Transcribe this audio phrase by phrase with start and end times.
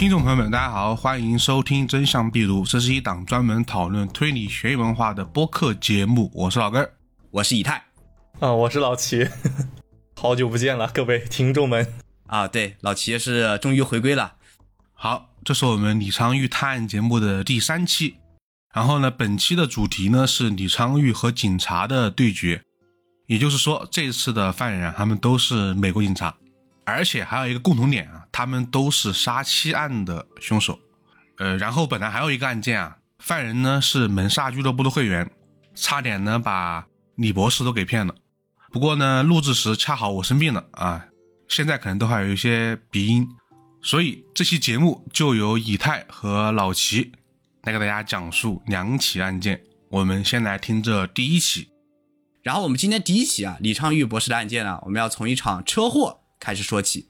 [0.00, 6.30] 听众朋友们，大家好，欢迎收听《真相必读》，这是一档专门讨论推理悬疑文化的播客节目。
[6.32, 6.90] 我是老根儿，
[7.30, 7.84] 我是以太
[8.38, 9.28] 啊，我是老齐，
[10.16, 11.86] 好久不见了，各位听众们
[12.28, 14.36] 啊，对，老齐是终于回归了。
[14.94, 18.16] 好，这是我们李昌钰探案节目的第三期。
[18.72, 22.62] 然后呢，本期的主题呢是李昌钰和警察的对决，
[23.26, 26.34] 也就是说，这次的犯人他们都是美国警察。
[26.84, 30.78] 而且还有一个共同点啊，他们都是杀妻案的凶手。
[31.38, 35.30] 呃，然后本来还有一个案件啊，犯人呢是门萨俱乐部的会员，
[35.74, 38.14] 差点呢把李博士都给骗了。
[38.72, 41.06] 不过呢，录制时恰好我生病了啊，
[41.48, 43.26] 现在可能都还有一些鼻音，
[43.82, 47.12] 所以这期节目就由以太和老齐
[47.62, 49.62] 来给大家讲述两起案件。
[49.88, 51.68] 我们先来听这第一起，
[52.42, 56.19] 然后我们今天第一起啊，李昌钰博士的案件呢，我们要从一场车祸。
[56.40, 57.06] 开始说起，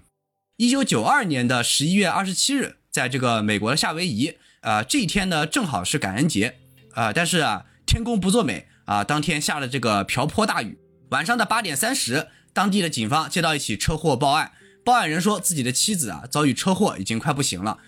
[0.57, 6.59] 一九九二年的十一月二十七日，在这个美国的夏威夷，呃，这一天呢正好是感恩节，
[6.95, 10.77] 呃，但是啊，天公不作美啊，当天下了这个瓢泼大雨。
[11.11, 14.53] 晚上的八点三十，当地的警方接到一起车祸报案，
[14.85, 17.79] 报案人说自己的妻子啊遭遇车祸，已经快不行了。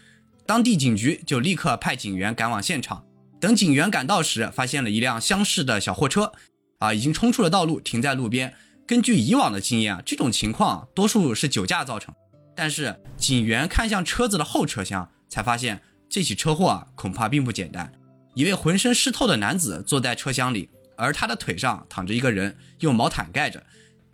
[0.46, 3.04] 当地警局就立刻派警员赶往现场。
[3.40, 6.32] 等警员赶到时，发现了一辆厢式的小货车，
[6.78, 8.54] 啊，已经冲出了道路，停在路边。
[8.86, 12.14] 根据以往的经验啊，这种情况多数是酒驾造成。
[12.54, 17.90] 但是警员看向车子的后车厢，才发现这起车祸啊恐怕并不简单。
[18.34, 23.62] 一位浑身湿透的男子坐在车厢里，而他的腿上躺着一个人，用毛毯盖着。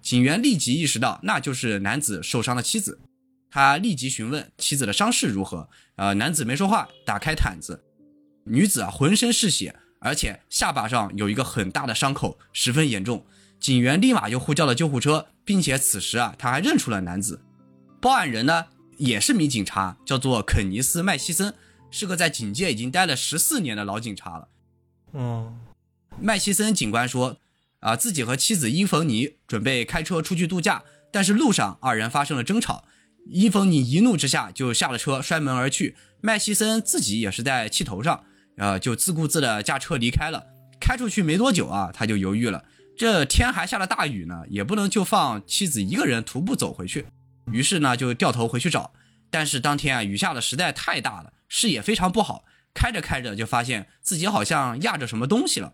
[0.01, 3.01] 警员立即意识到那就是男子受伤的妻子，
[3.51, 5.69] 他立即询问妻子的伤势如何。
[5.97, 7.83] 呃，男子没说话，打开毯子，
[8.45, 13.27] 女子啊浑身是血，而且下巴上有一个很大的伤口，十分严重。
[13.61, 17.43] 警员立马就呼叫了救护车，并且此时啊，他还认出了男子。
[18.01, 18.67] 报案人呢，
[18.99, 21.53] 也是名警察，叫做肯尼斯·麦西森，
[21.91, 24.49] 是个在警界已经待了十四年的老警察了。
[25.13, 25.59] 嗯，
[26.21, 27.39] 麦西森警官说，
[27.81, 32.85] 啊，自己和妻子伊冯尼准备开车出去度假，但是路上二人发生了争吵，
[33.31, 35.97] 伊冯尼一怒之下就下了车，摔门而去。
[36.21, 38.25] 麦西森自己也是在气头上，
[38.59, 40.47] 呃，就自顾自的驾车离开了。
[40.81, 42.65] 开出去没多久啊，他就犹豫了。
[42.99, 47.07] 这天还下了大雨呢，也不能就放妻子一个人徒步走回去，
[47.53, 48.93] 于是呢就掉头回去找。
[49.31, 52.45] 但是当天啊雨下的实在太大了，视野非常不好，
[52.75, 55.73] 开着开着就发现自己好像压着什么东西了。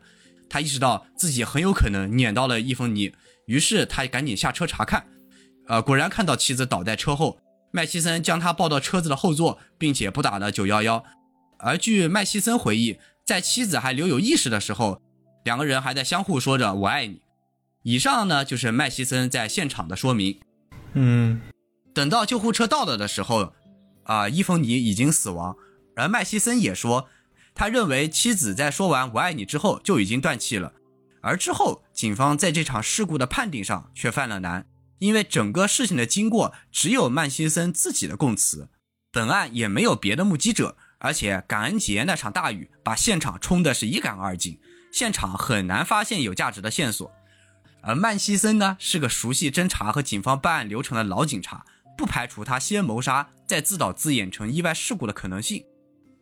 [0.50, 3.14] 他意识到自己很有可能碾到了伊冯尼，
[3.46, 5.06] 于是他赶紧下车查看。
[5.66, 7.38] 呃，果然看到妻子倒在车后，
[7.72, 11.02] 麦西森将他抱到车子的后座，并且拨打了九幺幺。
[11.58, 15.00] 而据麦西森回忆，在妻子还留有意识的时候。
[15.44, 17.22] 两个人还在相互说着“我爱你”。
[17.84, 20.40] 以上呢就是麦西森在现场的说明。
[20.94, 21.40] 嗯，
[21.94, 23.52] 等到救护车到了的时候，
[24.04, 25.54] 啊，伊芙妮已经死亡。
[25.96, 27.08] 而麦西森也说，
[27.54, 30.72] 他认为妻子在说完“我爱你”之后就已经断气了。
[31.20, 34.66] 而之后，警方在这场事故的判定上却犯了难，
[34.98, 38.68] 因为整个事情的经过只有曼西森自己的供词，
[39.12, 44.58] 本案也没有别的目击者，而且感恩节那场大雨把现场冲的是一干二净。
[44.94, 47.10] 现场很难发现有价值的线索，
[47.80, 51.64] 而曼西森呢是个熟悉侦查和警方办案流程的老警察，
[51.98, 55.64] 不排除他先谋杀再自导自演成意外事故的可能性。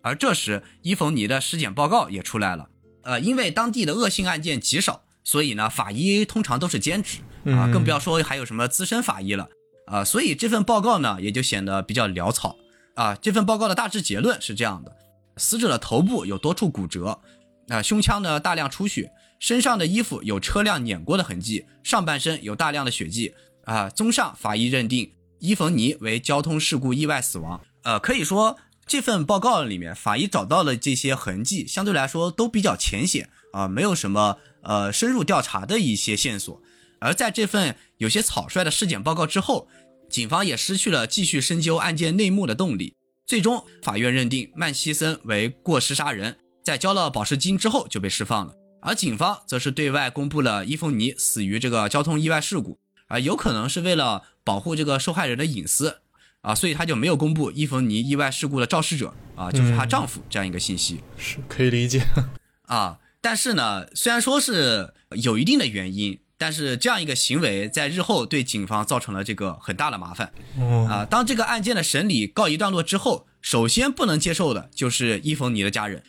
[0.01, 2.71] 而这时伊冯尼的尸检报告也出来了，
[3.03, 9.51] 呃，因为当地的恶性案件极少，所以呢法医通常都是兼职啊，更不要说还有什么资深法医了
[9.87, 12.57] 啊，所以这份报告呢也就显得比较潦草
[12.95, 13.15] 啊。
[13.17, 14.97] 这份报告的大致结论是这样的：
[15.37, 17.21] 死者的头部有多处骨折。
[17.69, 23.35] 啊，胸腔呢大量出血，身上的衣服有车辆碾过的痕迹，上半身有大量的血迹。
[23.65, 27.61] 啊，综上，法医认定伊冯尼为交通事故意外死亡。
[27.85, 36.61] 呃，可以说这份报告里面，法医找到了这些痕迹，相对来说都比较浅显啊，没有什么呃深入调查的一些线索。
[36.99, 39.69] 而在这份有些草率的尸检报告之后，
[40.11, 42.97] 警方也失去了继续深究案件内幕的动力。
[43.25, 46.37] 最终，法院认定曼西森为过失杀人。
[46.63, 52.79] 在交了保释金之后就被释放了，而警方则是对外公布了伊冯尼死于这个交通意外事故，
[53.09, 55.99] 啊，有可能是为了保护这个受害人的隐私，
[56.43, 62.03] 啊，所以他就没有公布伊冯尼意外事故的肇事者，啊，就是她丈夫这样一个信息，是可以理解，
[62.67, 70.33] 啊，但是呢，虽然说是有一定的原因，但是这样一个行为在日后对警方造成了这个很大的麻烦，
[70.89, 76.03] 啊，当这个案件的审理告一段落之后，首先不能接受的就是伊冯尼的家人。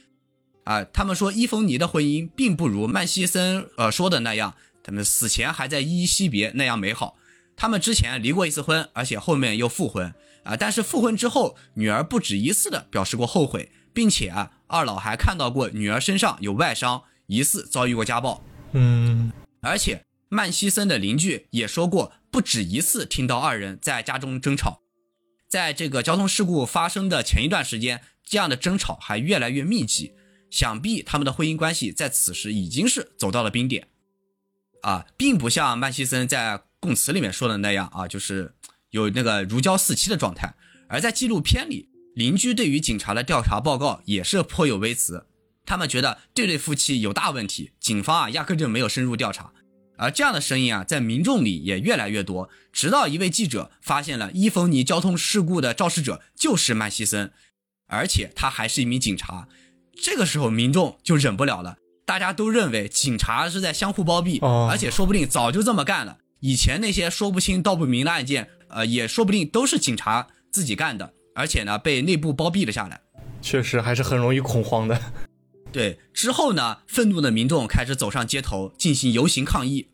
[0.63, 7.17] 啊，他们说伊冯尼的婚姻并不如曼西森呃说的那样，他们死前还在依依惜别那样美好。
[7.55, 10.13] 他们之前离过一次婚，而且后面又复婚。
[10.43, 18.43] 啊，但是复婚之后，女儿不止一次的表示过后悔，并且啊，二老还看到过女儿身上有外伤，疑似遭遇过家暴。
[18.73, 19.31] 嗯，
[19.61, 24.81] 而且曼西森的邻居也说过，不止一次听到二人在家中争吵。
[25.47, 30.13] 在这个交通事故发生的前一段时间，这样的争吵还越来越密集，
[30.53, 33.87] 想必他们的婚姻关系在此时已经是走到了冰点。
[34.83, 38.53] 啊，并不像曼西森在供词里面说的那样啊，就是
[38.91, 40.53] 有那个如胶似漆的状态。
[40.87, 45.25] 而在纪录片里，邻居对于警察的调查报告也是颇有微词，
[45.65, 49.53] 他们觉得这对夫妻有大问题，警方啊压根就没有深入调查。
[49.97, 57.31] 而这样的声音啊，在民众里也越来越多，直到一位记者发现了伊冯尼交通事故的肇事者就是曼西森，
[57.87, 59.47] 而且他还是一名警察。
[60.01, 61.77] 这个时候，民众就忍不了了。
[62.05, 66.17] 大家都认为警察是在相互包庇，哦而且说不定早就这么干了。
[66.41, 72.99] 以前那些说不清道不明的案件，呃，也说不定都是警察自己干的，而且呢被内部包庇了下来。
[73.41, 75.01] 确实还是很容易恐慌的。
[75.71, 79.87] 对，之后呢，愤怒的民众开始走上街头进行游行抗议，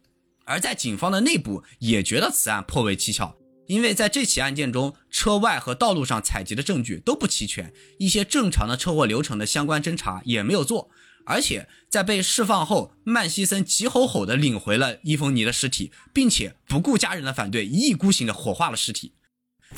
[0.46, 3.36] 而在警方的内部也觉得此案颇为蹊跷，
[3.70, 10.90] 因为在这起案件中，车外和道路上采集的证据都不齐全，一些正常的车祸流程的相关侦查也没有做，
[11.28, 19.14] 而且在被释放后，曼西森急吼吼地领回了伊冯尼的尸体，并且不顾家人的反对，一意孤行地火化了尸体。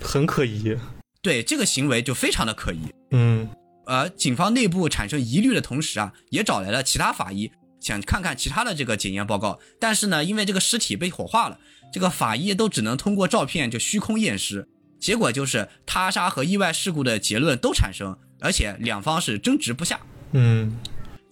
[0.01, 0.77] 很可疑。
[1.21, 2.79] 对这个行为就非常的可疑。
[3.11, 3.49] 嗯，
[3.85, 7.51] 而警方内部产生疑虑的同时啊，也找来了其他法医，
[7.81, 9.59] 想看看其他的这个检验报告。
[9.81, 11.59] 但是呢，因为这个尸体被火化了，
[11.91, 14.67] 这个法医都只能通过照片就虚空验尸，
[14.99, 19.99] 结果就是他杀和意外事故的结论都产生，而且两方是争执不下。
[20.31, 20.77] 嗯，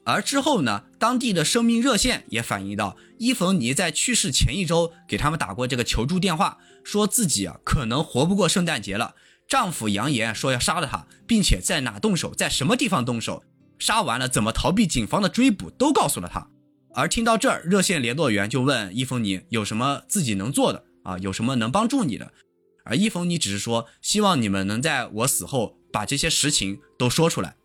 [0.03, 9.15] 而之后呢，当地的生命热线也反映到，伊冯尼在去世前一周给他们打过这个求助电话，说自己啊可能活不过圣诞节了。
[9.47, 13.43] 丈夫扬言说要杀了她，并且在哪动手，在什么地方动手，
[13.79, 16.47] 杀完了怎么逃避警方的追捕，都告诉了她。
[16.93, 22.31] 而听到这儿，热线联络员就问伊冯尼有什么自己能做的啊，有什么能帮助你的。
[22.83, 27.55] 而伊冯尼只是说，希望你们能在我死后把这些实情都说出来。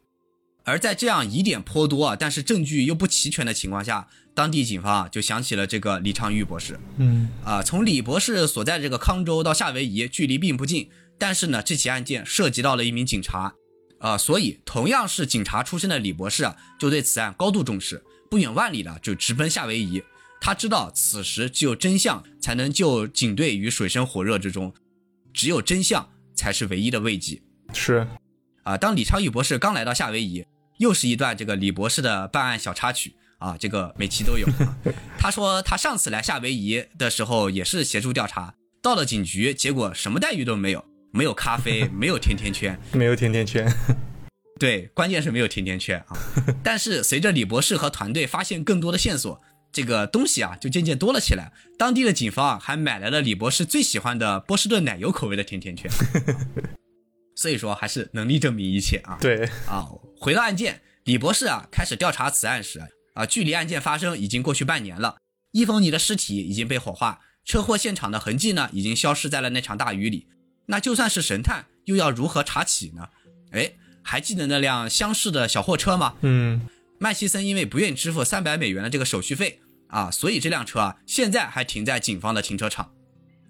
[0.66, 6.78] 而在这样疑点颇多啊，但是证据又不齐全的情况下，当地警方啊就想起了这个李昌钰博士。
[6.96, 10.88] 嗯，啊，从李博士所在这个康州到夏威夷，距离并不近，
[11.18, 13.54] 但是呢，这起案件涉及到了一名警察，
[13.98, 18.02] 啊，所以同样是警察出身的李博士啊，就对此案高度重视，
[18.34, 20.02] 不远万里的就直奔夏威夷。
[20.40, 24.74] 他知道此时只有真相才能救警队于水深火热之中，
[25.32, 27.40] 只有真相才是唯一的慰藉。
[27.72, 28.04] 是，
[28.64, 30.44] 啊，当李昌钰博士刚来到夏威夷，
[30.78, 34.44] 又是一段这个李博士的办案小插曲啊，这个每期都有。
[34.48, 34.76] 啊
[35.16, 38.52] 他说他上次来夏威夷的时候也是协助调查，
[38.82, 43.64] 到了警局，结果什么待遇都没有，没有咖啡，没有甜甜圈，没有甜甜圈。
[44.58, 46.16] 对，关键是没有甜甜圈啊。
[46.62, 49.40] 但是随着李博士和团队发现更多的线索，
[49.72, 51.52] 这个东西啊就渐渐多了起来。
[51.76, 55.90] 当地的警方啊还买来了李博士最喜欢的波士顿奶油口味的甜甜圈。
[57.36, 59.18] 所以说还是能力证明一切啊。
[59.20, 59.88] 对， 啊，
[60.20, 62.80] 回到案件，李博士啊开始调查此案时
[63.14, 65.16] 啊，距离案件发生已经过去半年了。
[65.50, 70.28] 伊冯尼的尸体已经被火化，车祸现场的痕迹呢已经消失在了那场大雨里。
[70.66, 73.08] 那就算是神探，又要如何查起呢？
[73.50, 73.72] 哎，
[74.04, 76.14] 还记得那辆厢式的小货车吗？
[76.20, 76.68] 嗯，
[76.98, 79.58] 麦西森因为不愿意支付三百美元的这个手续费
[79.88, 82.92] 啊，所以这辆车啊现在还停在警方的停车场。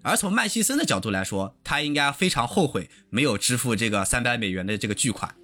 [0.01, 5.35] 而从麦西森的角度来说，他应该非常后悔没有支付这个三百美元的这个巨款。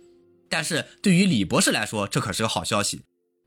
[0.50, 3.02] 但是对于李博士来说，这可是个好消息。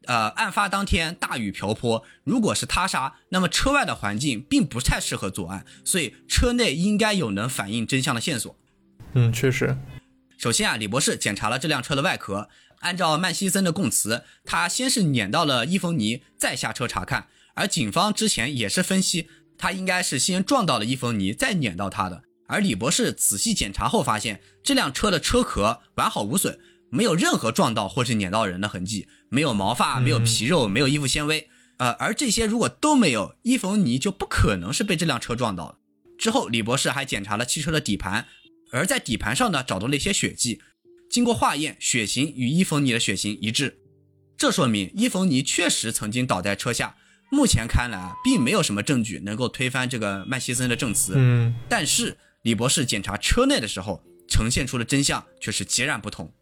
[0.07, 8.55] 呃，案发当天大雨瓢泼，如果是他杀，那么车外的环境并不太适合作案，所以车内应该有能反映真相的线索。
[9.15, 9.75] 嗯，确实，
[10.45, 17.29] 首先啊，李博士检查了这辆车的外壳，按照曼西森的供词，他先是碾到了伊冯尼，再下车查看。
[17.55, 22.25] 而警方之前也是分析，他应该是先撞到了伊冯尼，再碾到他的。
[22.47, 26.59] 而李博士仔细检查后发现，这辆车的车壳完好无损，
[26.91, 31.49] 没有任何撞到或是碾到人的痕迹，没有毛发，没有皮肉，没有衣服纤维。
[31.79, 35.79] 呃，而这些如果都没有，伊冯尼就不可能是被这辆车撞到的。
[36.19, 38.27] 之后，李博士还检查了汽车的底盘，
[38.75, 40.61] 而在底盘上呢，找到了一些血迹，
[41.09, 43.79] 经过化验，血型与伊冯尼的血型一致，
[44.37, 46.97] 这说明伊冯尼确实曾经倒在车下。
[47.31, 51.13] 目前看来啊，并没有什么证据能够推翻这个麦西森的证词。
[51.17, 56.33] 嗯，但是李博士检查车内的时候，呈现出的真相却是截然不同。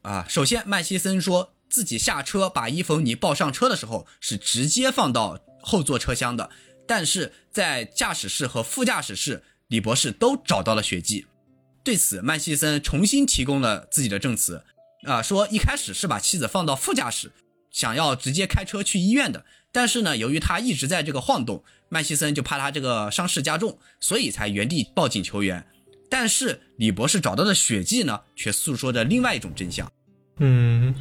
[0.00, 6.50] 啊，首先麦西森说自己下车把伊冯尼抱上车的时候是直接放到后座车厢的，
[6.88, 11.26] 但是在驾驶室和副驾驶室，李博士都找到了血迹。
[11.86, 14.64] 对此，曼西森重新提供了自己的证词，
[15.04, 17.30] 啊，说一开始是把妻子放到副驾驶，
[17.70, 25.64] 想要直接开车去医院的，但是呢，由于他一直在这个晃动，曼西森就怕他这个伤势加重，所以才原地报警求援。
[26.10, 29.88] 但是李博士找到的血迹呢，却诉说着另外一种真相。
[30.38, 30.92] 嗯，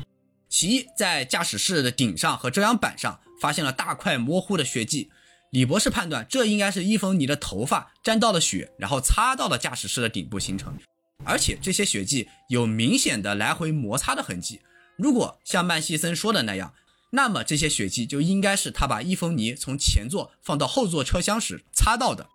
[0.47, 5.09] 其一，在驾驶室的顶上和遮阳板上发现了大块模糊的血迹。
[5.55, 10.77] 李博士判断，这应该是伊冯尼的头发沾到了血，然后擦到了驾驶室的顶部形成，
[11.23, 14.59] 而且这些血迹有明显的来回摩擦的痕迹。
[14.97, 16.73] 如果像曼西森说的那样，
[17.13, 22.27] 那么这些血迹就应该是他把伊冯尼从前座放到后座车厢时擦到的。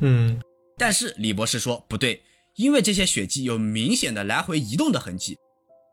[0.00, 0.40] 嗯，
[0.76, 2.22] 但是李博士说不对，
[2.54, 5.36] 因为这些血迹有明显的来回移动的痕迹。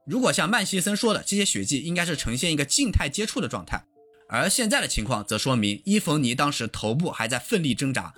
[0.06, 3.84] 如果像曼西森说的，这些血迹应该是呈现一个静态接触的状态。
[4.28, 8.14] 而现在的情况则说明伊冯尼当时头部还在奋力挣扎。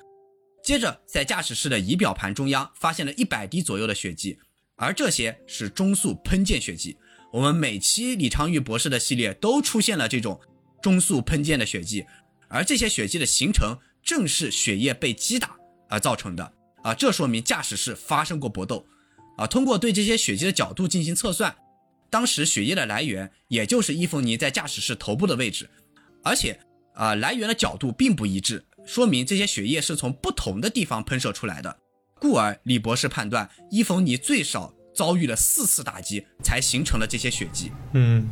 [0.64, 4.38] 接着，在驾驶室的仪表盘中央发现了一百滴左右的血迹，
[4.76, 6.98] 而这些是中速喷溅血迹。
[7.32, 10.40] 我们每期李昌钰博士的系列都出现了这种
[10.82, 12.06] 中速喷溅的血迹，
[12.50, 15.56] 而这些血迹的形成正是血液被击打
[15.90, 16.54] 而造成的。
[16.84, 18.86] 啊，这说明驾驶室发生过搏斗。
[19.38, 21.56] 啊，通过对这些血迹的角度进行测算，
[22.10, 25.70] 当时血液的来源也就是伊冯尼在驾驶室头部的位置。
[26.28, 26.60] 而且，
[26.94, 31.78] 啊，来源的角度并不一致，说明这些血液是从不同的地方喷射出来的。
[32.20, 37.72] 故而，李博士判断伊冯尼最少遭遇了四次打击，才形成了这些血迹。
[37.94, 38.28] 嗯，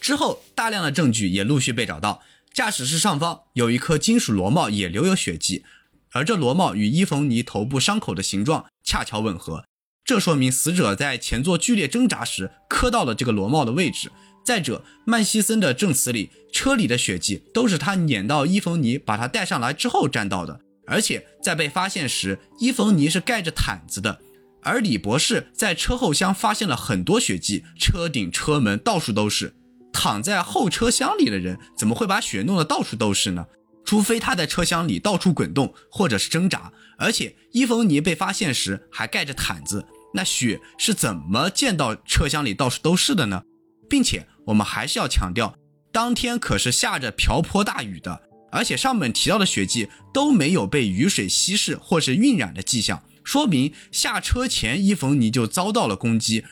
[0.00, 2.20] 之后，大量的证据也陆续被找到，
[2.52, 5.64] 驾驶室上方有一颗金属螺帽也留有血迹，
[6.10, 9.64] 而这螺帽与伊冯尼头部伤口的形状恰巧吻合，
[10.04, 14.10] 这说明死者在前座剧烈挣扎时磕到了这个螺帽的位置。
[14.50, 20.60] 再者，曼西森的证词里，车里的血迹都是他撵到伊冯尼，把他带上来之后沾到的。
[20.88, 24.20] 而且在被发现时，伊冯尼是盖着毯子的，
[24.60, 29.54] 而李博士在车后箱发现了很多血迹，车顶、车门到处都是。
[29.92, 33.46] 躺在后车厢里的人怎么会把血弄得到处都是呢？
[33.84, 36.72] 除非他在车厢里到处滚动，或者是挣扎。
[36.98, 43.44] 而且伊冯尼被发现时还盖着毯子，那血是怎么溅到车厢里到处都是的呢？
[43.90, 45.54] 并且我们还是要强调，
[45.92, 56.44] 当天可是下着瓢泼大雨的，而且上面提到的血迹都没有被雨水稀释或是晕染的迹象，说明下车前伊冯尼就遭到了攻击，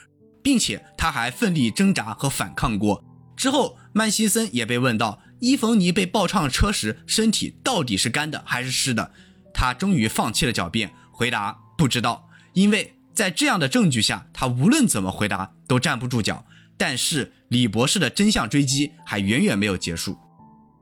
[0.42, 3.04] 并且他还奋力挣扎和反抗过。
[3.36, 9.12] 之后，曼西森也被问到，伊冯尼被爆唱车时身体到底是干的还是湿的？
[9.54, 16.44] 他终于放弃了狡辩，回答不知道，因为在这样的证据下，他无论怎么回答都站不住脚。
[16.78, 20.16] 但是李博士的真相追击还远远没有结束。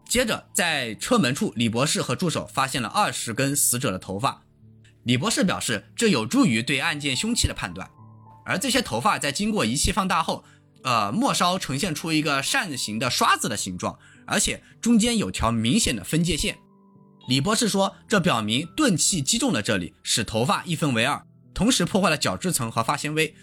[0.08, 4.44] 接着，在车门处，李博士和助手发现了二十根死者的头发。
[5.02, 7.90] 李博士表示，这有助于对案件凶器的判断。
[8.44, 10.44] 而这些头发在经过仪器放大后，
[10.84, 16.58] 呃，末梢呈现出一个扇形的刷子的形状，而且中间有条明显的分界线。
[17.26, 23.34] 李博士说，这表明钝器击中了这里，使头发一分为二，同时破坏了角质层和发纤维。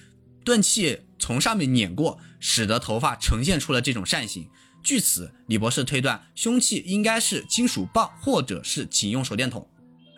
[0.46, 4.50] 钝器从上面碾过，使得头发呈现出了这种扇形。
[4.84, 9.65] 据此，李博士推断凶器应该是金属棒或者是警用手电筒。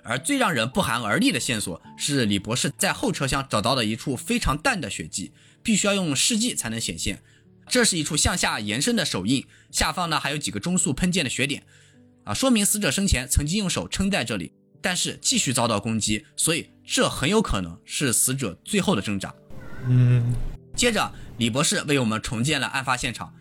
[0.03, 5.31] 而最让人不寒而栗的线索是，李博士在后车厢找到了一处非常淡的血迹，
[5.61, 7.21] 必须要用试剂才能显现。
[7.69, 11.61] 这是一处向下延伸的手印，下方呢还有几个中速喷溅的血点，
[12.23, 19.31] 啊，说明死者生前曾经用手撑在这里，但是继续遭到攻击，所以这很有可能是死者最后的挣扎。
[19.87, 20.33] 嗯，
[20.75, 23.33] 接着，李博士为我们重建了案发现场。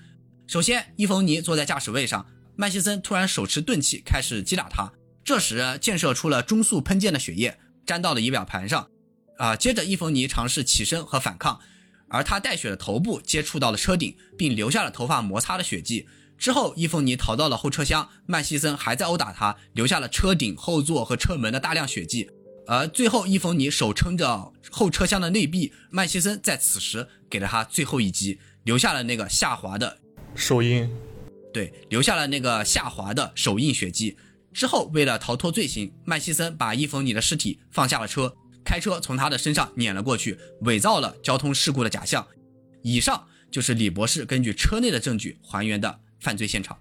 [0.47, 2.25] 首先，伊冯尼坐在驾驶位上，
[2.55, 4.93] 曼西森突然手持钝器开始击打他，
[5.25, 8.88] 这时溅射出了中速喷溅的血液，沾到了仪表盘上。
[9.37, 11.59] 啊，接着伊冯尼尝试起身和反抗，
[12.09, 16.07] 而他带血的头部接触到了车顶，并留下了头发摩擦的血迹。
[16.38, 22.31] 之后，伊冯尼逃到了后车厢，曼西森还在殴打他，留下了车顶、后座和车门的大量血迹。
[22.66, 29.99] 而最后，伊冯尼手撑着后车厢的内壁，曼西森在此时给了他最后一击，留下了那个下滑的
[30.35, 30.88] 手印，
[31.52, 34.16] 对，留下了那个下滑的手印血迹。
[34.52, 42.26] 之后，为了逃脱罪行，麦西森把伊冯尼的尸体放下了车，开车从他的身上碾了过去，伪造了交通事故的假象。
[42.83, 46.78] 以上就是李博士根据车内的证据还原的犯罪现场。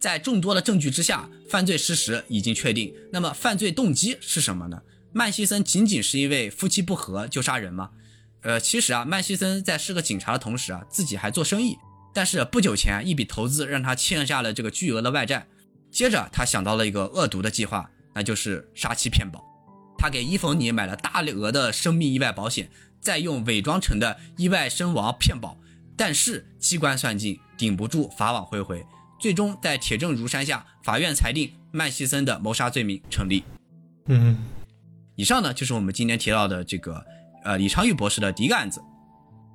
[0.00, 2.94] 在众多的证据之下，犯罪事实已经确定。
[3.12, 4.80] 那么，犯罪动机是什么呢？
[5.12, 7.90] 曼西森仅仅是因为夫妻不和就杀人吗？
[8.42, 11.76] 呃，其实啊，曼西森在是个警察的同时啊，自己还做生意。
[12.14, 15.46] 但是不久前一笔投资让他欠下了这个巨额的外债。
[15.90, 19.42] 接着他想到了一个恶毒的计划，那就是杀妻骗保。
[19.96, 25.58] 他给伊冯尼买了大额的生命意外保险，再用伪装成的意外身亡骗保，
[25.96, 28.84] 但是机关算尽，顶不住法网恢恢，
[29.18, 33.42] 最终在铁证如山下，法院裁定曼西森的谋杀罪名成立。
[34.06, 34.36] 嗯，
[35.18, 37.04] 以上呢就是我们今天提到的这个
[37.42, 38.80] 呃李昌钰博士的第一个案子。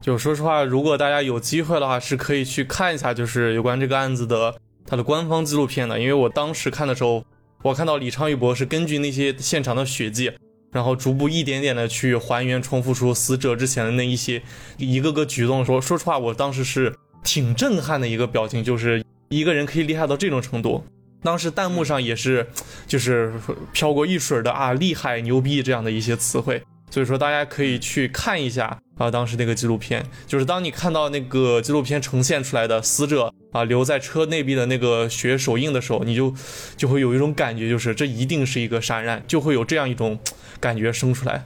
[0.01, 4.53] 就说实话，如果大家有机会的话，是可以去看一下，就是有关这个案子的
[4.86, 5.98] 它的官方纪录片的。
[5.98, 7.24] 因为我当时看的时候，
[7.62, 10.29] 我看到李昌钰博士根据那些现场的血迹，
[10.74, 14.43] 然后逐步一点点的去还原、重复出死者之前的那一些
[14.77, 16.93] 一个个举动的时候，说实话，我当时是
[17.24, 20.84] 挺震撼的一个表情，就是一个人可以厉害到这种程度。
[21.24, 22.48] 当时弹幕上也是，
[22.86, 23.34] 就是
[23.72, 26.62] 飘过一水的啊，厉害、牛逼这样的一些词汇。
[26.92, 36.36] 所以说，大家可以去看一下啊，当时那个纪录片，就是当你看到那个纪录片呈现出来的死者啊留在车内壁的那个血手印的时候，你就
[36.77, 40.20] 就会有一种感觉，就是这一定是一个杀人案，就会有这样一种
[40.60, 41.46] 感觉生出来。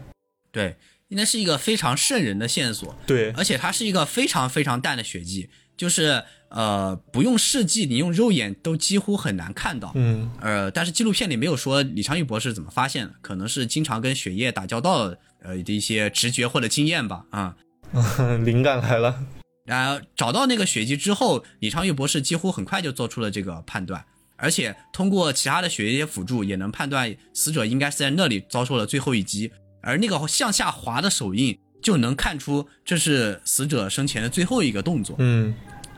[0.51, 0.75] 对，
[1.07, 9.91] 应该是一个非常瘆人的线索，对，而且它是一个非常非常淡的血迹，就是呃不用试剂，你用肉眼都几乎很难看到。
[9.95, 15.13] 嗯，呃，但是纪录片里没有说李昌钰博士怎么发现的，可能是经常跟血液打交道。
[15.39, 17.55] 呃的一些直觉或者经验吧，啊，
[18.43, 19.23] 灵感来了。
[19.65, 24.03] 然后找到那个血迹之后，李昌钰博士几乎很快就做出了这个判断，
[24.35, 29.51] 而且通过其他的血液辅助，也能判断死者应该是在那里遭受了最后一击。
[29.81, 35.15] 而那个向下滑的手印，就能看出这是死者生前的最后一个动作。
[35.19, 35.53] 嗯，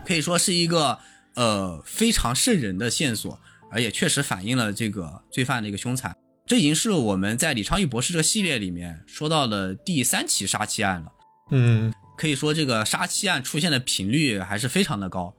[0.05, 0.99] 可以说是一个
[1.35, 3.39] 呃非常瘆人的线索，
[3.71, 6.15] 而也确实反映了这个罪犯的一个凶残。
[6.45, 11.11] 这已经是我们在李昌钰博士这个系列里面说到的第三起杀妻案了。
[11.51, 15.35] 嗯，可以说这个杀妻案出现的频率还是非常的高。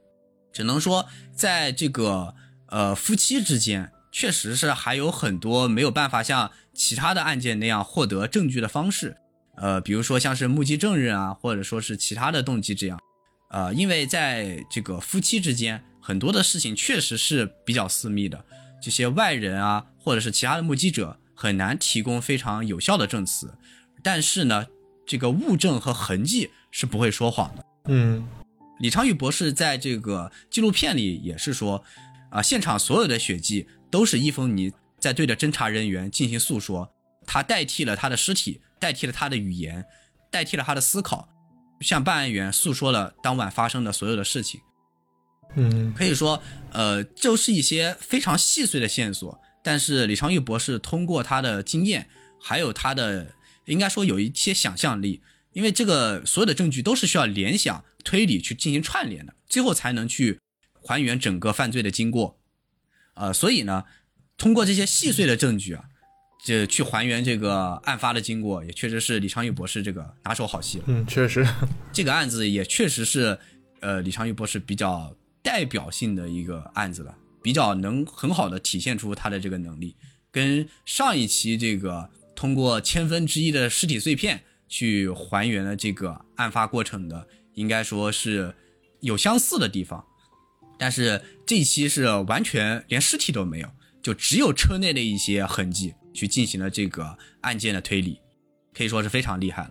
[0.52, 2.34] 只能说，在这个
[2.68, 9.16] 呃夫妻之间，确实是还有很多没有办法像其他的案件那样获得证据的方式。
[9.56, 12.98] 呃，比如说像是目击证人啊，或者说是其他的动机这样。
[13.50, 18.44] 呃，因为在这个夫妻之间，很多的事情确实是比较私密的。
[18.82, 23.52] 这些外人啊，或者是其他的目击者，很难提供非常有效的证词。
[24.02, 24.66] 但是呢，
[25.06, 27.64] 这个物证和痕迹是不会说谎的。
[27.86, 28.26] 嗯，
[28.78, 31.84] 李昌钰博士在这个纪录片里也是说，
[32.30, 36.88] 啊，现场所有的血迹都是伊峰尼在对着侦查人员进行诉说，
[37.26, 39.84] 他代替了他的尸体，代替了他的语言，
[40.30, 41.28] 代替了他的思考，
[41.80, 44.60] 向办案员诉说了当晚发生的所有的事情。
[45.56, 52.08] 嗯，可以说，呃，就是一些非常细碎的线索，但是李昌钰博士通过他的经验，
[52.40, 60.38] 还有他的应该说有一些想象力，因为这个所有的证据都是需要联想、推理去进行串联的，最后才能去
[60.84, 62.38] 还原整个犯罪的经过，
[63.14, 63.84] 呃，所以呢，
[64.36, 65.84] 通过这些细碎的证据啊，
[66.42, 70.84] 这去还原这个案发的经过，也确实是李昌钰博士这个拿手好戏了。
[70.88, 71.46] 嗯，确实，
[71.92, 73.38] 这个案子也确实是，
[73.80, 75.14] 呃，李昌钰博士比较。
[75.42, 79.96] 代表性的一个案子了，比较能很好的体现出他的这个能力，
[80.30, 88.54] 跟上一期这个通过千分之一的尸体碎片去还原了这个案发过程的，应该说是
[89.00, 90.04] 有相似的地方，
[90.78, 93.70] 但是这一期是完全连尸体都没有，
[94.02, 98.20] 就只有车内的一些痕迹去进行了这个案件的推理，
[98.74, 99.70] 可以说是非常厉害了。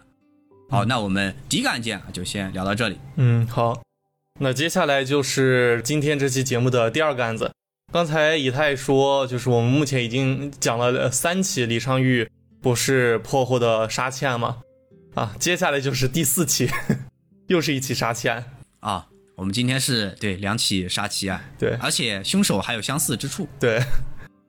[0.69, 2.97] 好，那我们第一个案件就先聊到这里。
[3.15, 3.81] 嗯，好。
[4.39, 7.51] 那接下来就是今天这期节目的第二个案子。
[7.91, 12.29] 刚才以太说，就是我们目前已经讲了三起李昌钰
[12.61, 14.59] 博士破获的杀妻案嘛？
[15.15, 16.69] 啊，接下来就是第四起，
[17.47, 18.45] 又是一起杀妻案
[18.79, 19.07] 啊。
[19.35, 23.47] 我们今天是对两起杀妻案，对，而且凶手还有相似之处。
[23.59, 23.81] 对，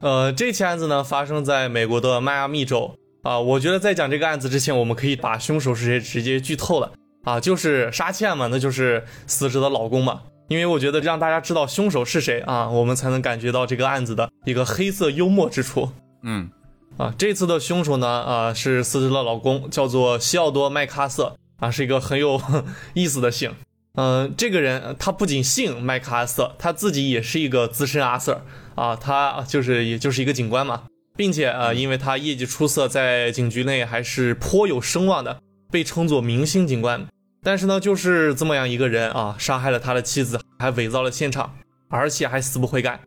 [0.01, 3.39] 呃，这起案子呢发生在美国的迈阿密州啊。
[3.39, 6.93] 我觉得在讲这个案子之前，我们可以把凶手是谁直接剧透了。
[7.23, 10.23] 啊，就是杀妻案嘛，那就是死者的老公嘛。
[10.49, 15.91] 因为我觉得让大家知道凶手是谁啊，我们才能感觉到这个案子的一个黑色幽默之处。
[16.23, 16.51] 嗯，
[16.97, 22.41] 啊，这次的凶手呢，啊，是死者的老公，叫做西奥多·麦克阿瑟啊，是一个很有
[22.95, 23.53] 意思的姓。
[23.97, 28.41] 嗯，这个人他不仅姓麦克阿瑟，他自己也是一个资深阿 Sir
[28.81, 30.85] 啊，他就是也就是一个警官嘛，
[31.17, 35.39] 并且啊，因为他业绩出色，在警局内还是颇有声望的。
[35.71, 37.07] 被称作明星警官，
[37.45, 41.55] 但是呢，就是这么样一个人啊，杀害了他的妻子，还伪造了现场，
[41.89, 42.99] 而且还死不悔改。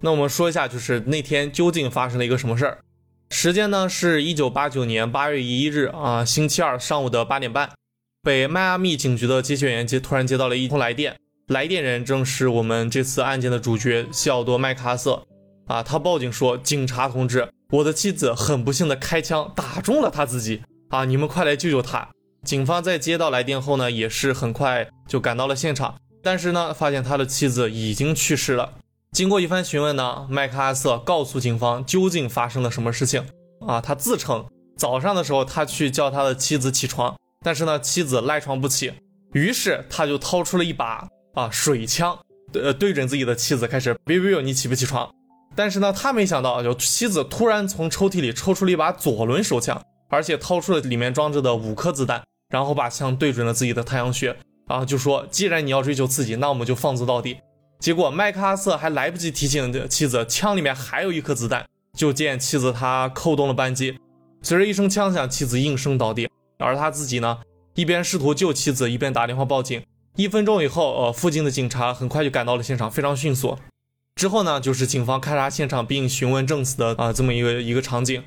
[0.00, 2.78] 那我们说一下，就是那天究竟发生了一个什么事儿？
[3.30, 7.70] 时间呢是一九八九年八月一日啊，星期二上午的八点半，
[8.22, 11.14] 北迈阿密警局的接线员接突然接到了一通来电，
[11.48, 15.22] 来电人正是我们这次案件的主角西奥多·麦克阿瑟
[15.66, 20.62] 啊，他报警说，警察同志，我的妻子很不幸的开枪打中了他自己。
[20.90, 21.04] 啊！
[21.04, 22.08] 你们快来救救他！
[22.44, 28.72] 警方在接到来电后呢，也是很快就赶到了现场，但是呢，发现他的妻子已经去世了。
[29.12, 33.22] 经过一番询问呢，麦克阿瑟告诉警方究竟发生了什么事情
[33.66, 33.82] 啊？
[33.82, 34.46] 他自称
[34.78, 38.92] 早上的时候他去叫他的妻子起床，但是呢，妻子赖床不起，
[39.34, 41.06] 于是他就掏出了一把
[41.38, 42.18] 啊水枪，
[42.52, 45.08] 呃，对准自己的妻子开始别别别，你起不起床？
[45.54, 57.38] 但是呢，他没想到，就妻子突然从抽屉里抽出了一把左轮手枪，而且掏出了里面装着的五颗子弹，然后把枪对准了自己的太阳穴，啊，就说既然你要追求刺激，那我们就放肆到底。
[57.78, 61.64] 结果麦克阿瑟还来不及提醒妻子，枪里面还有一颗子弹。
[61.96, 63.98] 就见妻子他扣动了扳机，
[64.42, 66.28] 随着一声枪响，妻子应声倒地。
[66.58, 67.38] 而他自己呢，
[67.74, 69.82] 一边试图救妻子，一边打电话报警。
[70.18, 73.56] 一分钟以后，呃，附近的警察很快就赶到了现场，非常迅速。
[74.16, 78.20] 之后呢，就是警方勘察现场并询问证词的啊这么一个一个场景。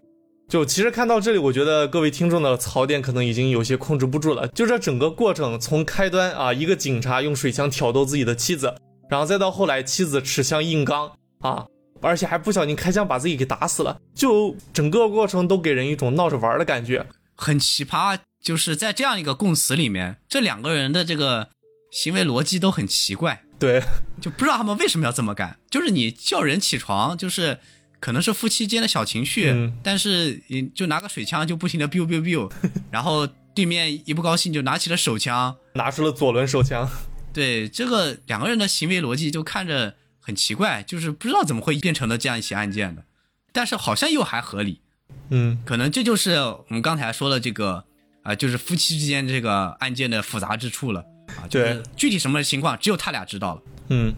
[0.48, 4.48] 就其实看到这里，我觉得各位听众的槽点可能已经有些控制不住了。
[4.48, 8.74] 就这整个过程，从开端啊，一个警察用水枪挑逗自己的妻子。
[9.10, 11.66] 然后再到后来，妻子持枪硬刚啊，
[12.00, 18.18] 而且还不小心开枪把自己给打死了，就整个过程都给人一种闹着玩的感觉，很奇葩。
[18.42, 21.50] 就是在这样一个供词里面，这两个人的这个
[21.92, 23.84] 行为逻辑都很奇怪，对，
[24.22, 25.60] 就不知道他们为什么要这么干。
[25.70, 27.60] 就是你叫人起床，就是
[28.00, 32.52] 可能是夫妻间的小情绪，但是你就拿个水枪就不停的 biu biu biu，
[32.90, 36.90] 然后对面一不高兴就拿起了手枪，拿出了左轮手枪。
[37.34, 43.04] 对这个两个人的行为逻辑就看着很奇怪，就是不知道怎么会变成了这样一起案件的，
[43.52, 44.82] 但是好像又还合理，
[45.30, 47.86] 嗯，可能这就是我们刚才说的这个
[48.24, 51.06] 啊，就是夫妻之间这个案件的复杂之处了
[51.38, 51.48] 啊。
[51.50, 53.62] 对，具体什么情况只有他俩知道了。
[53.89, 54.13] 嗯，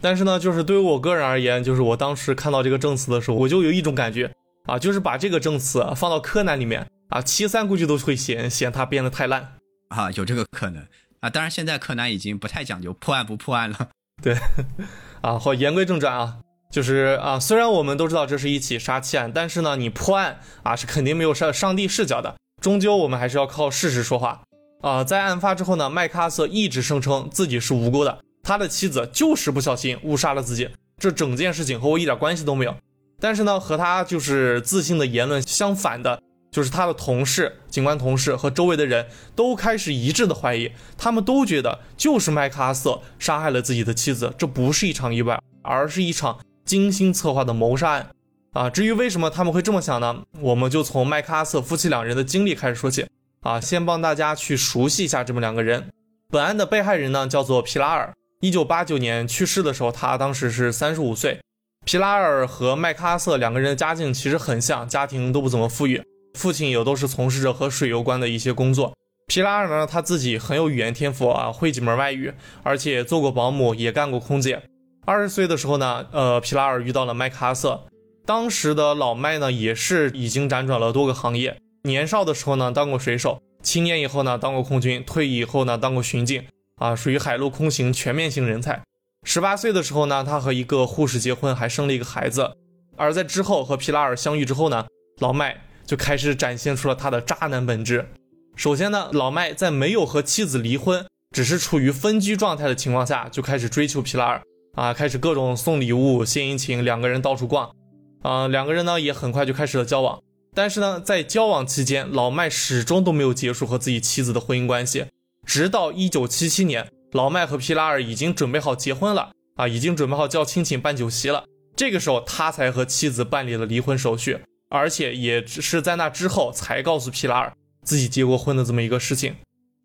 [0.00, 4.30] 但是呢，就是对于我个人而言，就是我当时看到这个证词的时候，我就有一种感觉
[4.66, 9.54] 啊，就是把这个证词放到柯南里面啊，七三估计都会嫌嫌他编的太烂
[9.88, 10.84] 啊，有这个可能。
[11.20, 13.88] 啊，当然，现在柯南已经不太讲究破案不破案了。
[14.22, 14.34] 对，
[15.20, 16.38] 啊，好，言归正传啊，
[16.70, 24.40] 就是啊，虽然我们都知道这是一起杀妻案，但是呢，你破案啊是肯定没有上上帝视角的，终究我们还是要靠事实说话
[24.80, 25.04] 啊。
[25.04, 32.74] 在案发之后呢，麦克阿瑟一直声称自己是无辜的，他的妻子就是不小心误杀了自己，这整件事情和我一点关系都没有。
[33.18, 36.22] 但是呢，和他就是自信的言论相反的。
[36.52, 48.10] 就是他的同事、警官同事和周围的人都开始一致的怀疑，他们都觉得就是麦克阿瑟杀害了自己的妻子，这不是一场意外，而是一场精心策划的谋杀案。
[48.52, 50.22] 啊，至于为什么他们会这么想呢？
[50.40, 53.06] 我们就从麦克阿瑟夫妻两人的经历开始说起。
[53.42, 55.88] 啊，先帮大家去熟悉一下这么两个人。
[56.28, 61.40] 本案的被害人呢，叫做皮拉尔，一九八九年去世的时候，他当时是三十五岁。
[61.86, 66.02] 皮拉尔和麦克阿瑟两个人的家境其实很像，家庭都不怎么富裕。
[66.34, 68.92] 父亲也都是从事着和水有关的一些工作。
[69.26, 74.62] 皮拉尔呢，他自己很有语言天赋啊，会几门外语，而且做过保姆，也干过空姐。
[75.06, 77.80] 二十岁的时候呢，呃，皮拉尔遇到了麦克阿瑟。
[78.26, 81.56] 当时的老麦呢，也是已经辗转了多个行业。
[81.82, 86.44] 年少的时候呢，当过水手；青年以后呢，当过空军；退役以后呢，当过巡警，
[86.76, 88.82] 啊，属于海陆空行全面型人才。
[89.24, 92.56] 十八岁的时候呢，他和一个护士结婚，还生了一个孩子。
[92.96, 94.86] 而在之后和皮拉尔相遇之后呢，
[95.18, 95.62] 老麦。
[95.86, 98.06] 就开始展现出了他的渣男本质。
[98.54, 104.40] 首先呢，老麦在没有和妻子离婚，只是处于分居状态的情况下，就开始追求皮拉尔
[104.74, 107.74] 啊，开始各种送礼物、献殷勤，两个人到处逛
[108.22, 110.22] 啊，两个人呢也很快就开始了交往。
[110.54, 115.06] 但是呢，在交往期间，老麦始终都没有结束和自己妻子的婚姻关系，
[115.44, 121.44] 直到一九七七年，老麦和皮拉尔已经准备好结婚了啊，已经准备好叫亲戚办酒席了，
[121.76, 124.38] 这个时候他才和妻子办理了离婚手续。
[124.72, 129.34] 而且也只是在那之后才告诉皮拉尔自己结过婚的这么一个事情，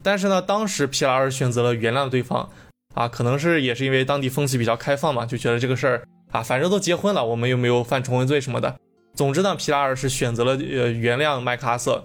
[0.03, 2.47] 但是呢，当时皮拉尔选择了原谅对方，
[2.93, 8.77] 啊，可能是也是因为当地风气比较开放嘛，就觉得这个事儿啊，反正都结婚了，我们又没有犯重婚罪什么的。
[9.15, 12.03] 总之呢，皮拉尔是选择了呃原谅麦克阿瑟。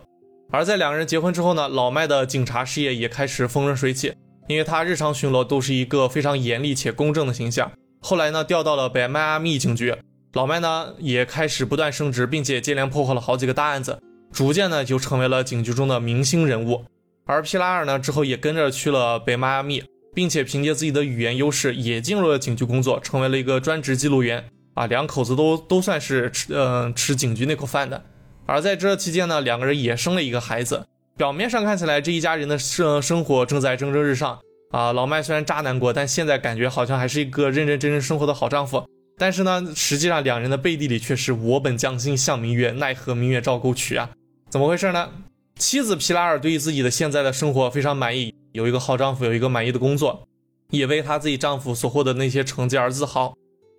[0.53, 4.13] 而在两个人结婚之后呢，老麦的警察事业也开始风生水起，
[4.49, 7.71] 因为他日常巡逻都是一个非常严厉且公正的形象。
[8.01, 9.95] 后来呢，调到了北迈阿密警局。
[10.35, 14.01] 老麦呢也开始不断升职，并且接连破获了好几个大案子，
[14.33, 16.85] 逐渐呢就成为了警局中的明星人物。
[17.27, 19.83] 而皮拉尔呢之后也跟着去了北迈阿密，
[20.15, 24.45] 并且凭借自己的语言优势也进入了警局工作，成为了一个专职记录员。
[24.81, 28.03] 啊，两口子都都算是吃嗯吃警局那口饭的。
[28.47, 30.87] 而在这期间呢，两个人也生了一个孩子。
[31.19, 34.41] 表面上看起来这一家人的生生活正在蒸蒸日上
[34.71, 34.91] 啊。
[34.95, 38.89] 老麦虽然渣男过，但现在感觉好像还是一个认认真真生活的好丈夫。
[39.19, 44.09] 但是呢，实际上两人的背地里却是我本将心向明月，奈何明月照沟渠啊？
[44.49, 45.11] 怎么回事呢？
[45.57, 50.27] 妻子皮拉尔对于自己的现在的生活非常满意，有一个好丈夫，有一个满意的工作，
[50.71, 53.35] 也为她自己丈夫所获得那些成绩而自豪。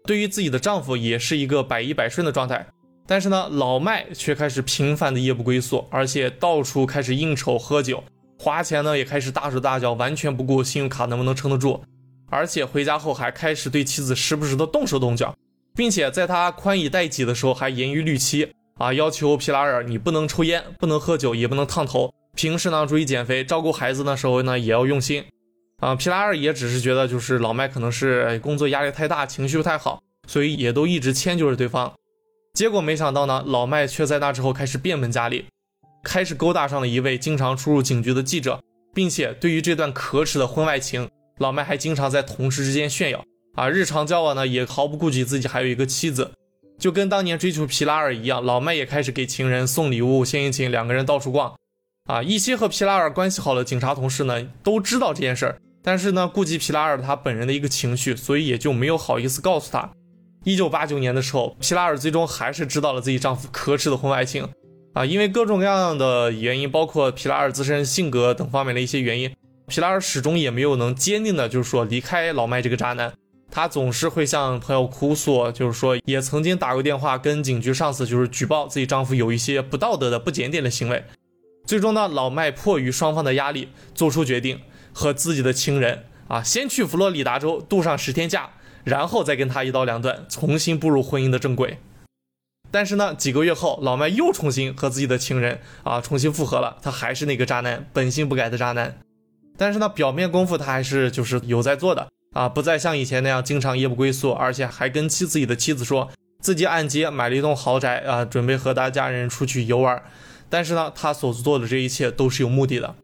[0.06, 2.66] 对于自己的丈夫，也是一个百依百顺的状态。
[3.08, 8.04] 但是呢，老麦却开始频繁的夜不归宿，而且到处开始应酬喝酒，
[8.40, 11.82] 花钱呢也开始大手大脚，完全不顾信用卡能不能撑得住。
[12.30, 15.36] 而且回家后还开始对妻子时不时的动手动脚，
[15.76, 25.24] 并且在他宽以待己的时候还严于律妻啊，要求皮拉尔你不能抽烟，不能喝酒，也不能烫头，平时呢注意减肥，照顾孩子的时候呢也要用心
[25.82, 25.94] 啊。
[25.94, 31.94] 皮拉尔也只是觉得就是老麦可能是工作压力太大，情绪不太好，所以也都一直迁就着对方。
[32.54, 35.46] 结果没想到呢，老麦却在那之后开始变本加厉，
[36.04, 38.62] 开始勾搭上了一位经常出入警局的记者，
[38.94, 43.24] 并且对于这段可耻的婚外情，老麦还经常在同事之间炫耀
[43.56, 46.32] 啊，日常交往呢也毫不顾及自己还有一个妻子，
[46.78, 51.56] 就跟当年追求皮拉尔一样，老麦也开始给情人送礼物献殷勤，两个人到处逛
[52.06, 52.22] 啊。
[52.22, 59.90] 一些和皮拉尔关系好的警察同事呢都知道这件事儿，但是呢顾及皮拉尔他本人的一个情绪，所以也就没有好意思告诉他。
[60.44, 64.48] 一九八九年的时候，皮拉尔最终还是知道了自己丈夫可耻的婚外情，
[64.94, 69.32] 啊，因为各种各样的原因，包括皮拉尔自身性格等方面的一些原因，
[69.68, 73.14] 皮拉尔始终也没有能坚定的，就是说离开老麦这个渣男。
[73.54, 81.04] 他总是会向朋友哭诉，就是说也曾经打过电话跟警局上司，就是举报自己丈夫有一些不道德的、不检点的行为。
[81.66, 84.58] 最终呢，老麦迫于双方的压力，做出决定
[84.94, 88.52] 和自己的情人啊，先去佛罗里达州度上十天假。
[88.84, 91.78] 然后再跟他一刀两断，重新步入婚姻的正轨。
[92.72, 96.78] 但是呢，几个月后，老麦又重新和自己的情人啊重新复合了。
[96.82, 98.98] 他还是那个渣男，本性不改的渣男。
[99.56, 110.02] 但是呢，表面功夫他还是就是有在做的啊，不再像以前那样经常夜不归宿，而且还跟妻自己的妻子说自己按揭买了一栋豪宅啊，准备和他家人出去游玩。
[110.50, 112.96] 但是呢，他所做的这一切都是有目的的。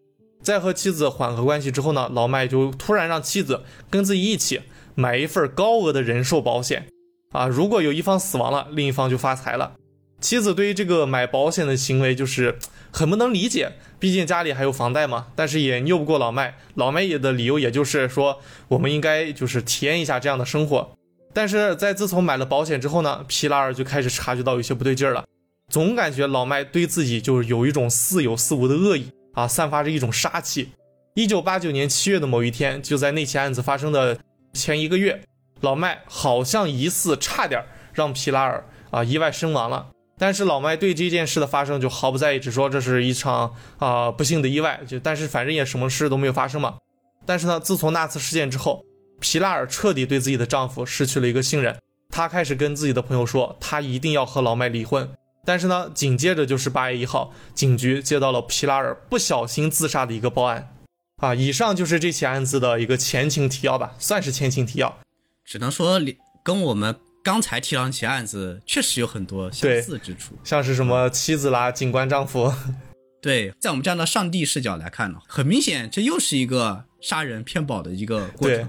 [0.47, 4.61] 在和妻子缓和关系之后呢，老麦就突然让妻子跟自己一起。
[4.95, 6.87] 买一份高额的人寿保险，
[7.33, 9.73] 啊，如果有一方死亡了，另一方就发财了。
[10.21, 12.57] 妻子对于这个买保险的行为就是
[12.91, 15.27] 很不能理解，毕竟家里还有房贷嘛。
[15.35, 20.91] 但是也拗不过老麦，老麦也的理由也就是说，我们应该就是体验一下这样的生活。
[21.33, 25.25] 但是在自从买了保险之后呢，皮拉尔就开始察觉到有些不对劲儿了，
[25.69, 30.71] 总感觉老麦对自己就是有一种似有似无的恶意啊，散发着一种杀气。
[31.13, 34.17] 一九八九年七月的某一天，就在那起案子发生的。
[34.53, 35.21] 前一个月，
[35.61, 46.77] 老麦好像疑似差点让皮拉尔啊意外身亡了，但是老麦对这件事的发生就毫不在意，只说这是一场啊不幸的意外，就但是反正也什么事都没有发生嘛。
[47.23, 48.83] 但是呢，自从那次事件之后，
[49.19, 51.77] 皮拉尔彻底对自己的丈夫失去了一个信任，
[52.09, 55.07] 她开始跟自己的朋友说，她一定要和老麦离婚。
[55.47, 60.75] 但是呢，紧接着就是八月一号，警局接到了皮拉尔不小心自杀的一个报案。
[61.21, 64.99] 啊，以上就是这起案子的一个前情提要吧，算是前情提要。
[65.45, 66.01] 只能说，
[66.43, 72.53] 跟我们刚才提到那起案子确实有很多相似之处，像是什么妻子啦、警官丈夫。
[73.21, 78.67] 对，在我们这样的上帝视角来看呢，很明显，这又是一个杀人骗保的一个过程，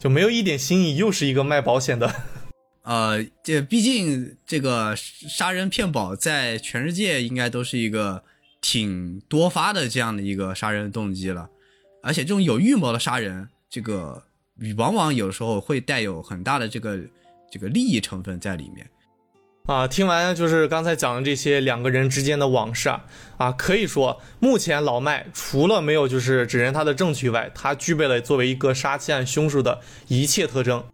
[0.00, 2.10] 就没有一点新意，又是一个卖保险的。
[2.82, 8.22] 呃，这毕竟这个杀人骗保在全世界应该都是一个。
[8.64, 11.50] 挺多发的这样的一个杀人动机了，
[12.00, 14.22] 而且这种有预谋的杀人，这个
[14.76, 16.96] 往往有时候会带有很大的这个
[17.50, 18.88] 这个利益成分在里面。
[19.66, 23.04] 啊，听完就是刚才讲的这些两个人之间的往事啊，
[23.36, 30.84] 啊，可以说目前老麦除了没有就是指认他的证据以外，他具备了作为一个杀妻案凶手的一切特征。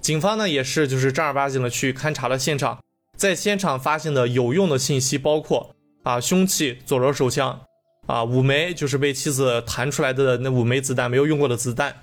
[0.00, 2.78] 警方呢也是就是正儿八经的去勘察了现场，
[3.16, 5.74] 在现场发现的有用的信息包括。
[6.04, 7.60] 啊，凶器左轮手枪，
[8.06, 11.96] 啊，五枚就是被妻子弹出来的那五枚子弹，没有用过的子弹，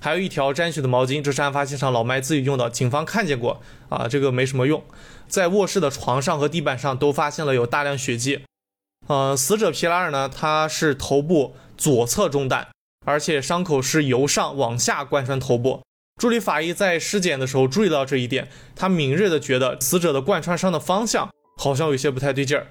[0.00, 4.84] 还有一条沾血的毛巾，这是案发现场老麦自己用的，警方看见过，啊，这个没什么用。
[5.26, 8.44] 在卧室的床上和地板上都发现了有大量血迹，
[9.08, 12.68] 呃，死者皮拉尔呢，他是头部左侧中弹，
[13.04, 15.82] 而且伤口是由上往下贯穿头部。
[16.18, 22.66] 助理法医在尸检的时候注意到这一点，他敏锐的觉得死者的贯穿伤的方向好像有些不太对劲儿。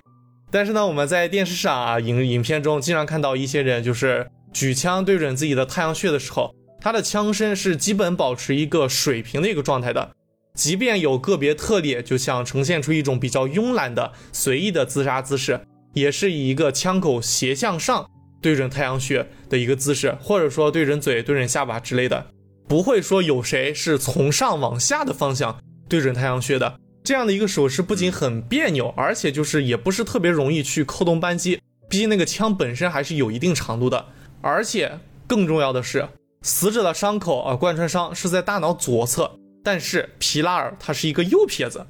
[0.51, 10.11] 但是呢，我们在电视上啊影影片中经常看到一些人，就是举枪对准自己的太阳穴的时候，他的枪身是基本保持一个水平的一个状态的，
[10.53, 15.61] 即便有个别特例，就像呈现出一种比较慵懒的随意的自杀姿势，
[15.93, 18.09] 也是以一个枪口斜向上
[18.41, 22.25] 对准太阳穴的一个姿势，或者说对准嘴、对准下巴之类的，
[22.67, 26.79] 不会说有谁是从上往下的方向对准太阳穴的。
[27.03, 34.05] 这样的一个手势不仅很别扭，而且就是也不是特别容易去扣动扳机，毕竟那个枪本身还是有一定长度的，
[34.41, 36.05] 而且更重要的是，
[36.41, 39.31] 死者的伤口啊，贯穿伤是在大脑左侧，
[39.63, 41.87] 但是皮拉尔他是一个右撇子，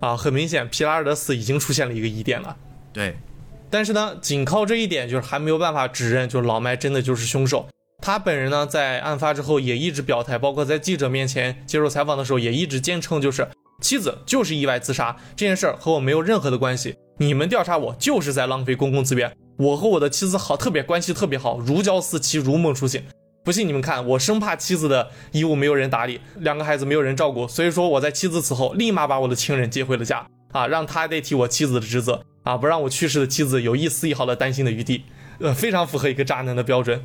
[0.00, 2.56] 啊，很明显皮拉尔的死已经出现了一个疑点了。
[2.90, 3.14] 对，
[3.68, 7.68] 但是呢，仅靠这一点就是还没有办法指认，就是老麦真的就是凶手。
[8.04, 13.48] 他本人呢，在案发之后也一直表态，包括在记者面前接受采访的时候，也一直坚称就是
[13.80, 16.94] 妻子就是意外自杀，这件事儿和我没有任何的关系。
[17.16, 19.34] 你们调查我就是在浪费公共资源。
[19.56, 23.02] 我和我的妻子好，特别关系特别好，如胶似漆，如梦初醒。
[23.42, 35.04] 不信你们看，我生怕妻子的衣物没有人打理，两个孩子没有人照顾，所以说我在妻子死后，立马把我的亲人接回了家啊，让他代替我妻子的职责啊，不让我去世的妻子有一丝一毫的担心的余地。
[35.40, 37.02] 呃，非常符合一个渣男的标准。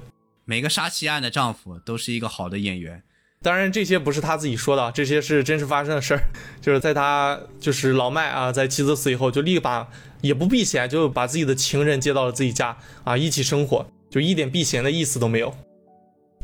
[0.49, 3.03] 每个杀妻案的丈夫都是一个好的演员。
[3.43, 6.23] 当然，这些不是他自己说的，这些是真实发生的事儿。
[6.59, 9.85] 就是在他就是老麦啊，在妻子死以后，就立马
[10.21, 15.55] 也不避嫌，就把自己的情人接到了自己家啊，一起生活，就一点避嫌的意思都没有。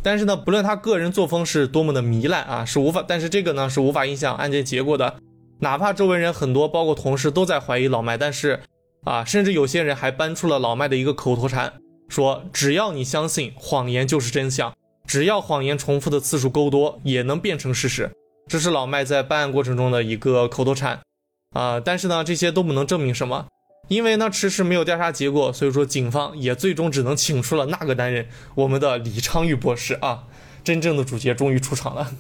[0.04, 5.16] 但是呢，不论他个人作风是多么的糜烂啊，是无法，但是这个呢是无法影响案件结果的。
[5.62, 8.62] 哪怕周围人很多，包括同事都在怀疑老麦，但是
[9.04, 11.74] 啊，甚至有些人还搬出了老麦的一个口头禅，
[12.08, 14.74] 说只要你相信谎言就是真相。
[15.08, 18.10] 只要谎言重复的次数够多，也能变成事实。
[18.48, 21.00] 这是老麦在办案过程中的一个口头禅
[21.52, 21.80] 啊。
[21.80, 23.46] 但是呢，这些都不能证明什么，
[23.88, 30.24] 因为呢迟迟没有调查结果，所以说警方也最终只能请出了那个男人，我们的李昌钰博士啊。
[30.64, 32.12] 真正的主角终于出场了。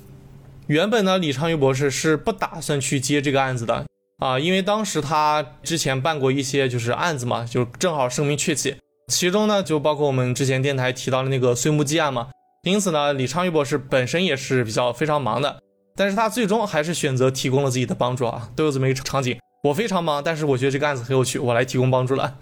[0.67, 3.84] 原本呢，李昌钰博士是不打算去接这个案子的
[4.19, 8.76] 啊，因为当时他之前办过一些就是案子嘛，就正好声名鹊起。
[9.08, 12.30] 其中呢，就包括我们之前电台提到的那个碎木机案嘛。
[12.63, 15.62] 因此呢，李昌钰博士本身也是比较非常忙的，
[15.96, 19.38] 但是他最终还是选择提供了自己的帮助啊，都有这么一个场景。
[19.63, 22.38] 我非常忙，但是我觉得这个案子很有趣，我来提供帮助了。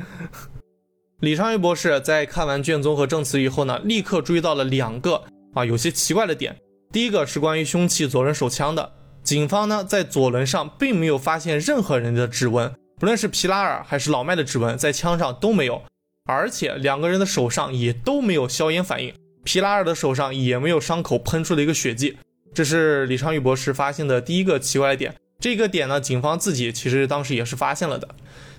[1.19, 5.23] 李昌钰博士在看完卷宗和证词以后呢，立刻注意到了两个
[5.54, 6.56] 啊有些奇怪的点。
[6.91, 8.91] 第一个是关于凶器左轮手枪的，
[9.23, 15.82] 警方呢在左轮上并没有发现任何人的指纹，不论是皮拉尔还是老麦的指纹，在枪上都没有，
[16.25, 19.13] 而且两个人的手上也都没有硝烟反应。
[19.43, 22.17] 皮拉尔的手上也没有伤口喷出的一个血迹，
[22.53, 25.15] 这是李昌钰博士发现的第一个奇怪的点。
[25.39, 28.07] 这个点呢，警方自己其实当时也是发现了的。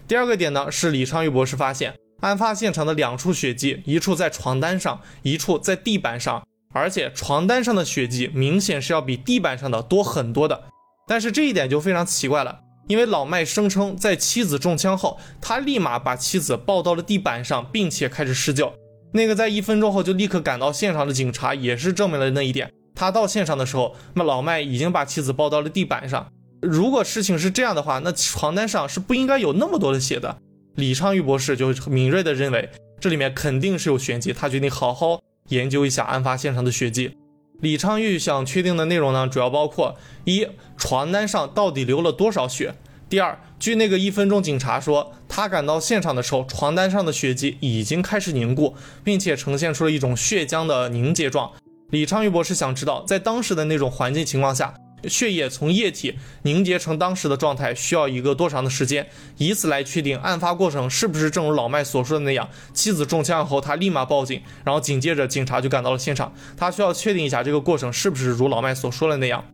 [0.07, 10.65] 第二个点呢，是李昌钰博士发现案发现场的两处血迹，一处在床单上，一处在地板上，而且床单上的血迹明显是要比地板上的多很多的。
[11.07, 18.73] 但是这一点就非常奇怪了，因为老麦声称在妻子中枪后，他立马把妻子抱到了地板上，并且开始施救。
[19.13, 22.71] 那个在一分钟后就立刻赶到现场的警察也是证明了那一点。
[22.95, 26.27] 他到现场的时候，那老麦已经把妻子抱到了地板上。
[26.61, 30.37] 如果事情是这样的话，那床单上是不应该有那么多的血的。
[30.77, 32.69] 李昌钰博士就敏锐地认为
[33.01, 37.17] 这里面肯定是有玄机，他决定好好研究一下案发现场的血迹。
[37.65, 40.47] 李昌钰想确定的内容呢，主要包括一
[40.77, 42.75] 床单上到底流了多少血。
[43.09, 51.51] 第二，据那个一分钟警察说，他赶到现场的时候，床单上的血迹已经开始凝固，并且呈现出了一种血浆的凝结状。
[51.89, 54.75] 李昌钰博士想知道，在当时的那种环境情况下，
[55.09, 59.07] 血液从液体凝结成当时的状态需要一个多长的时间，
[59.39, 66.33] 以此来确定案发过程是不是正如老麦所说的那样，妻子中枪后他立马报警，然后紧接着警察就赶到了现场。
[66.57, 69.45] 他需要确定一下这个过程是不是如老麦所说的那样。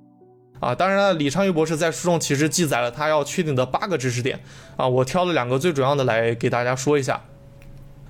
[0.61, 4.39] 啊，当然了，李昌钰博士在书中其实记载了他要确定的八个知识点
[4.77, 7.25] 啊，我挑了两个最主要的来给大家说一下。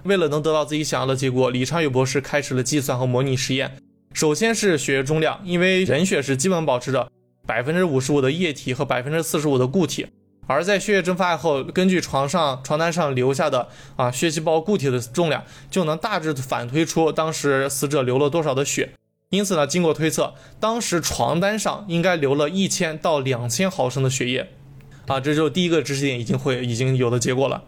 [0.02, 3.76] 为了能得到自己想要的结果，李昌钰博士开始了计算和模拟实验。
[4.12, 7.08] 首先是血液中量，因为人血是基本保持着
[7.46, 10.06] 百分之五十五的液体和百分之四十五的固体，
[10.46, 18.90] 而在血液蒸发后，根据床上床单上留下的啊血细胞固体的重量，就能大致反推出当时死者流了多少的血。
[19.30, 24.48] 因此呢，经过推测，当时床单上应该流了一千到两千毫升的血液，
[25.06, 27.62] 啊，这就是第一个知识点已经会已经有的结果了。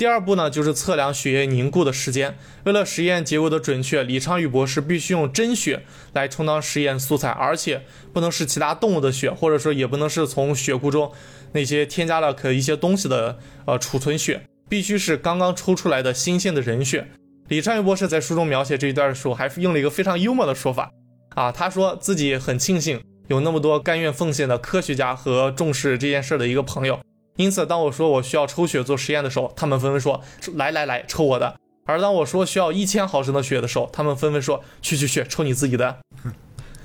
[0.00, 2.38] 第二步呢，就是测量血液凝固的时间。
[2.64, 5.82] 为了实验结果的准确，李昌钰博士必须用真血
[6.14, 11.12] 来充当实验素材，而且不能是其他动物的血，或者说也不能是从血库中
[11.52, 14.40] 那些添加了可一些东西的呃储存血，
[14.70, 17.06] 必须是刚刚抽出来的新鲜的人血。
[17.48, 20.90] 李昌钰博士在书中描写这一段的时候，还用了一个非常幽默的说法。
[21.34, 22.98] 啊，他说自己很庆幸
[23.28, 26.98] 有那么多甘愿奉献的科学家和重视这件事的一个朋友，
[27.36, 30.22] 因此当我说我需要抽血做实验的时候，他们纷纷说
[30.54, 31.54] 来来来抽我的；
[31.86, 35.98] 而当我说需要一千毫升的血的时候，他们纷纷说去去去抽你自己的，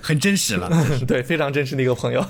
[0.02, 0.70] 很真实了，
[1.06, 2.26] 对，非常真实的一个朋友。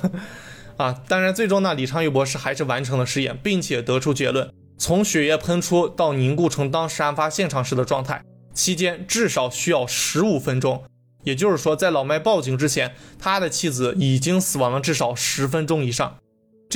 [0.78, 8.22] 啊，当然最终呢，李昌钰博士还是完成了实验，并且得出结论，从血液喷出到凝固成当时案发现场时的状态，
[8.54, 10.84] 期间至少需要十五分钟。
[11.24, 16.18] 也就是说，在老麦报警之前，他的妻子已经死亡了至少十分钟以上。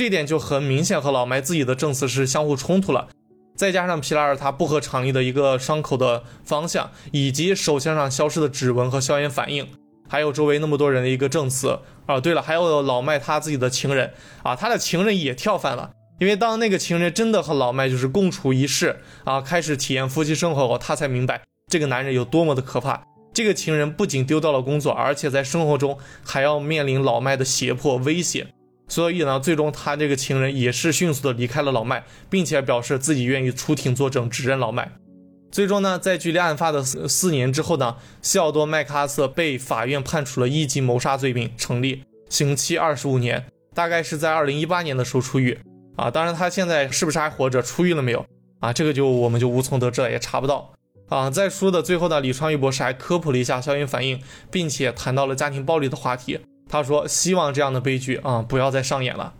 [0.00, 3.08] 这点就很明显和老麦自己的证词是相互冲突了。
[3.54, 9.68] 再加上皮拉尔他不合常理的一个伤口的方向，以及手枪上消失的指纹和硝烟反应，
[10.08, 12.18] 还有周围那么多人的一个证词啊。
[12.18, 15.90] 对了，还有老麦他自己的情人啊，他的情人也跳反了。
[16.18, 23.02] 因为当那个情人真的和老麦就是共处一室啊，开始体验夫妻生活后，他才明白这个男人有多么的可怕。
[23.34, 28.46] 这个情人不仅丢掉了工作，而且在生活中还要面临老麦的胁迫威胁。
[28.90, 34.90] 所以呢，最终他这个情人也是迅速的离开了老麦，并且表示自己愿意出庭作证，指认老麦。
[35.52, 45.56] 最终呢，在距离案发的四四年之后呢，西奥多·麦克阿瑟被法院判处了一级谋杀罪名成立，刑期二十五年，大概是在二零一八年的时候出狱。
[45.96, 48.26] 啊，当然他现在是不是还活着，出狱了没有？
[48.58, 50.72] 啊，这个就我们就无从得知了，也查不到。
[51.08, 54.20] 啊，在书的最后呢，李川玉博士还科普了一下硝烟反应，
[54.50, 56.40] 并且谈到了家庭暴力的话题。
[56.70, 59.34] 他说，希望这样的悲剧啊不要再上演了。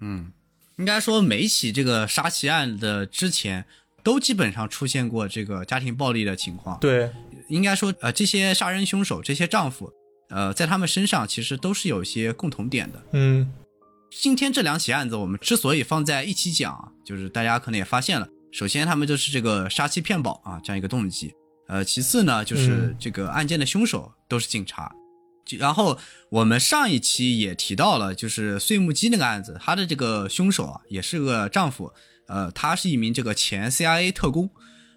[0.00, 0.32] 嗯，
[0.76, 3.64] 应该说每起这个杀妻案的之前，
[4.02, 6.78] 都基本上出现过这个家庭暴力的情况。
[6.78, 7.10] 对，
[7.48, 9.92] 应该说，呃，这些杀人凶手，这些丈夫，
[10.30, 13.02] 呃，在他们身上其实都是有一些共同点的。
[13.12, 13.52] 嗯。
[14.10, 21.34] 今天这两起案子，我们之所以放在一起讲，就是大家可能也发现了，首先他们就是这个杀妻骗保啊这样一个动机，
[21.66, 24.90] 呃，其次呢就是这个案件的凶手都是警察，
[25.56, 25.98] 然后
[26.30, 31.92] 我们上一期也提到了，就是碎木机那个案子，他的这个凶手啊也是个丈夫，
[32.26, 34.50] 呃，他是一名这个前 CIA 特工，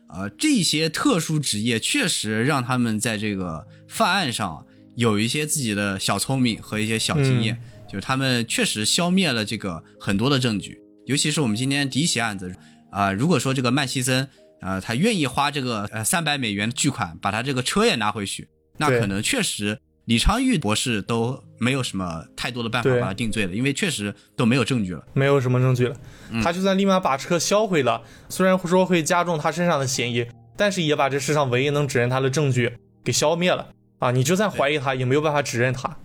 [0.09, 7.61] 呃，这些特殊职业确实让他们在这个犯案上有一些自己的小聪明和一些小经验。
[7.91, 12.55] 就是他们确实消灭了这个很多的证据，尤其是我们今天第一起案子
[12.89, 14.29] 啊，如果说这个曼西森
[14.61, 18.47] 啊，他愿意花这个呃三百美元的巨款把他这个车也拿回去，
[18.77, 19.77] 那可能确实
[20.11, 25.95] 李昌钰博士都没有什么太多的办法把他定罪了，因为确实都没有证据了，没有什么证据了。
[26.43, 34.11] 他就算立马把车销毁了，虽然说会加重他身上的嫌疑，但是也把这世上唯一能指认他的证据给消灭了啊！
[34.11, 35.97] 你就算怀疑他，也没有办法指认他。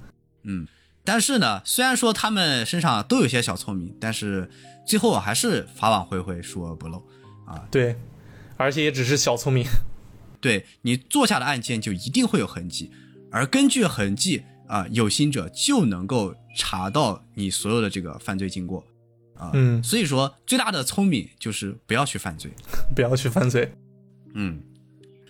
[0.45, 0.69] 嗯。
[1.05, 4.49] 但是呢，虽然说他们身上都有些小聪明，但是
[4.87, 7.05] 最后还是法网恢恢，疏而不漏
[7.45, 7.67] 啊。
[7.73, 7.97] 对，
[8.57, 9.67] 而且也只是小聪明。
[10.41, 12.93] 对你做下的案件就一定会有痕迹，
[13.31, 18.85] 而根据痕迹啊，有心者就能够查到你所有的这个犯罪经过
[19.35, 19.51] 啊。
[19.55, 22.51] 嗯，所以说最大的聪明就是不要去犯罪，
[22.95, 23.73] 不要去犯罪。
[24.35, 24.63] 嗯，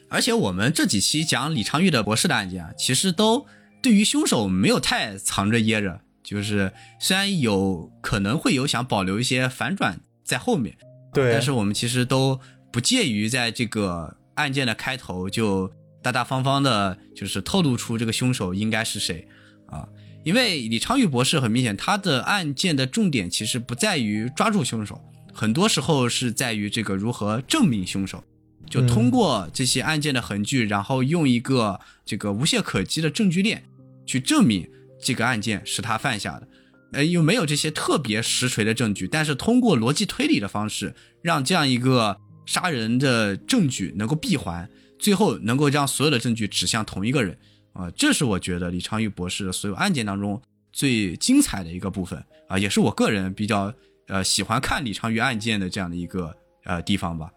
[0.09, 3.47] 而且我们这几期讲李昌钰的博士的案件啊，其实都。
[3.83, 10.77] 对于凶手没有太藏着掖着，就是虽然有可能会有想保留一些反转在后面，
[11.13, 12.41] 对，但是我们其实都
[12.73, 15.71] 不介于在这个案件的开头就
[16.07, 19.27] 大大方方的，就是透露出这个凶手应该是谁
[19.67, 19.89] 啊？
[20.23, 25.01] 因为李昌钰博士很明显，他的案件的重点其实不在于抓住凶手，
[25.35, 28.23] 很多时候是在于这个如何证明凶手。
[28.71, 33.65] 就通过这些案件的痕迹，然后用一个这个无懈可击的证据链，
[34.07, 34.69] 去证明
[35.03, 36.49] 这个案件是他犯下的。
[36.93, 44.69] 呃，又没有这些特别实锤的证据，但是通过逻辑推理的方式，让这样一个杀人的证据能够闭环，
[44.99, 47.39] 最后能够将所有的证据指向同一个人。
[47.73, 50.41] 啊，这是我觉得李昌钰博士的所有案件当中
[50.73, 53.73] 最精彩的一个部分啊，也是我个人比较
[54.09, 56.35] 呃喜欢看李昌钰案件的这样的一个
[56.65, 57.31] 呃地方吧。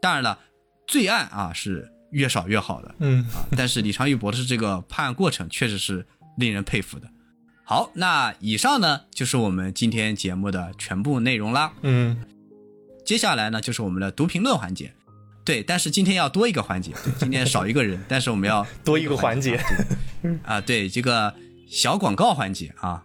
[0.00, 0.38] 当然了。
[0.84, 6.04] 罪案啊是越少越好的，嗯啊，但是李昌钰博士这个判案过程确实是
[6.36, 7.08] 令人佩服的。
[7.64, 11.72] 好，那以上呢就是我们今天节目的全部内容啦。
[11.82, 12.24] 嗯，
[13.06, 14.92] 接下来呢就是我们的读评论环节。
[15.44, 19.60] 对，但是今天要多一个环节，今天少一个人，但是我们要 多一个环节。
[20.44, 21.34] 啊，对这个
[21.68, 23.04] 小广告环节啊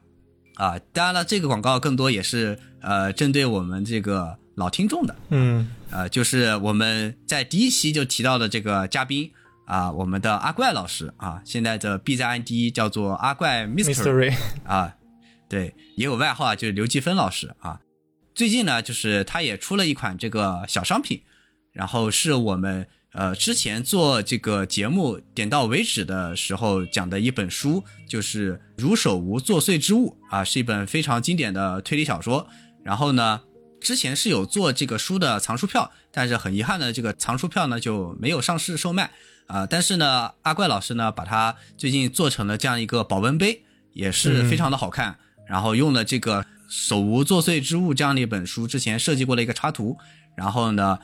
[0.56, 4.38] 啊，当然了，这个广告更多也是呃针对我们这个。
[4.58, 9.32] 老听众的，嗯，呃，就是我们在第一期就提到的这个嘉宾
[9.68, 14.36] 啊，我们的阿怪老师啊，现在的 B 站 ID 叫做阿怪 Mystery
[14.66, 14.96] 啊，
[15.48, 17.80] 对，也有外号啊，就是刘继芬老师啊。
[18.34, 21.22] 最近呢，就是他也出了一款这个小商品，
[21.78, 32.48] 然后是我们呃之前做这个节目点到为止的时候讲的一本书，就是《如手无作祟之物》啊，是一本非常经典的推理小说。
[32.84, 33.42] 然后呢。
[33.80, 39.12] 之前是有做这个书的藏书票，但是很遗憾的，这个藏书票呢就没有上市售卖
[39.46, 39.68] 啊。
[39.68, 43.62] 但是呢，阿怪老师呢把它最近做成了这样一个保温杯，
[43.94, 45.20] 也是非常的好看。
[45.48, 49.96] 然后用了这个手无作祟之物》这样的一本书之前设计过的一个插图，
[50.36, 50.98] 然后呢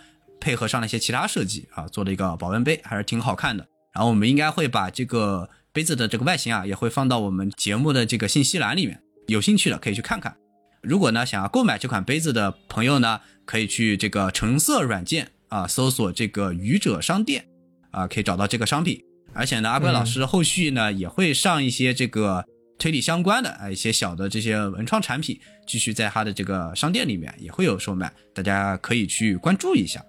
[0.43, 3.65] 配合上了一些其他设计啊，做了一个保温杯，还是挺好看的。
[3.93, 10.35] 然后我们应该会把这个杯子的这个外形啊，也会放到我们节目的这个信息栏里面，有兴趣的可以去看看。
[10.81, 17.45] 如果呢想要购买这款杯子的朋友呢，可以去这个橙色软件啊搜索这个愚者商店
[17.91, 19.01] 啊，可以找到这个商品。
[19.33, 22.43] 而且呢，阿怪老师后续呢也会上一些这个
[22.77, 30.03] 推理相关的啊一些小的这些文创产品，继续在他的这个商店里面也会有售卖，大家可以去关注一下。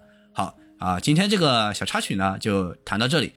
[0.85, 3.33] 啊，今天这个小插曲呢就谈到这里。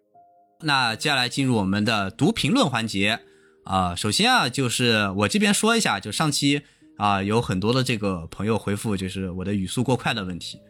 [0.61, 3.21] 那接下来进入我们的读评论环节
[3.65, 6.61] 啊，首先啊就是我这边说一下，就上期
[6.99, 10.61] 啊有很多的这个朋友回复，就是我的语速过快的问题，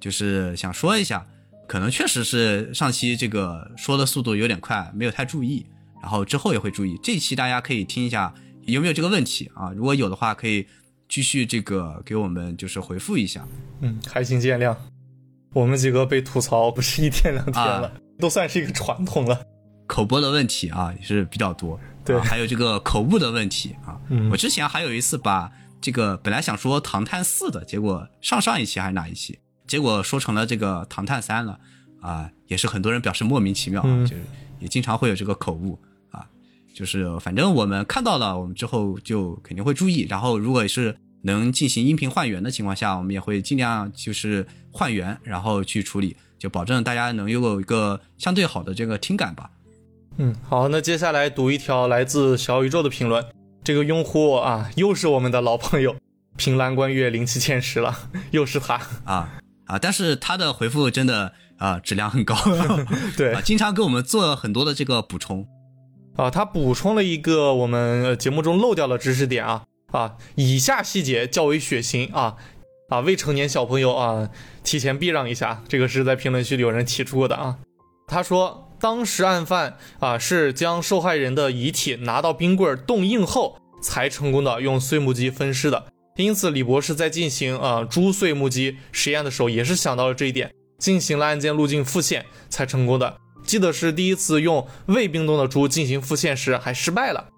[0.00, 1.26] 就是想说一下，
[1.68, 5.66] 可能确实是上期这个说的速度有点快，没有太注意，
[6.00, 6.98] 然后之后也会注意。
[7.02, 10.66] 这期大家可以听一下有没有这个问题啊，如果有的话可以
[11.06, 13.46] 继续这个给我们就是回复一下。
[13.82, 14.74] 嗯，还请见谅。
[15.54, 19.40] 我们几个被吐槽不是一天两天了，都算是一个传统了。
[19.86, 24.00] 口播的问题啊也是比较多，对啊还有这个口误的问题啊。
[24.08, 25.50] 嗯我之前还有一次把
[25.80, 29.38] 这个本来想说《唐探四》的，结果上上一期还是哪一期，
[29.68, 31.58] 结果说成了这个《唐探三》了
[32.00, 34.22] 啊，也是很多人表示莫名其妙，就是
[34.58, 35.78] 也经常会有这个口误
[36.10, 36.26] 啊。
[36.74, 40.06] 就是反正我们看到了，我们之后就肯定会注意。
[40.08, 49.50] 然后如果是能进行音频换源的情况下，我们也会尽量就是换源，然后去处理，就保证大家能拥有一个相对好的这个听感吧。
[50.16, 53.24] 嗯，好，那接下来读一条来自小宇宙的评论。
[53.64, 55.96] 这个用户啊，又是我们的老朋友，
[56.36, 58.80] 凭栏观月灵气欠实了， 又是他。
[59.04, 59.32] 啊
[59.66, 59.78] 啊！
[59.78, 62.36] 但是他的回复真的啊质量很高，
[63.16, 65.48] 对啊，经常给我们做很多的这个补充。
[66.16, 69.64] 啊，他补充了一个我们呃节目中漏掉的知识点啊
[69.94, 72.34] 啊，以下细节较为血腥啊
[72.88, 74.28] 啊，未成年小朋友啊，
[74.64, 75.62] 提前避让一下。
[75.68, 77.58] 这个是在评论区里有人提出过的啊。
[78.08, 85.86] 他说，当时案犯啊是将受害人的遗体拿到冰棍冻硬后，才成功的用碎木机分尸的。
[86.16, 93.16] 因此，李博士在进行啊猪碎木机实验的时候，也是想到了这一点，进行了案件路径复现，才成功的。
[93.44, 97.28] 记得是第一次用未冰冻的猪进行复现时还失败了，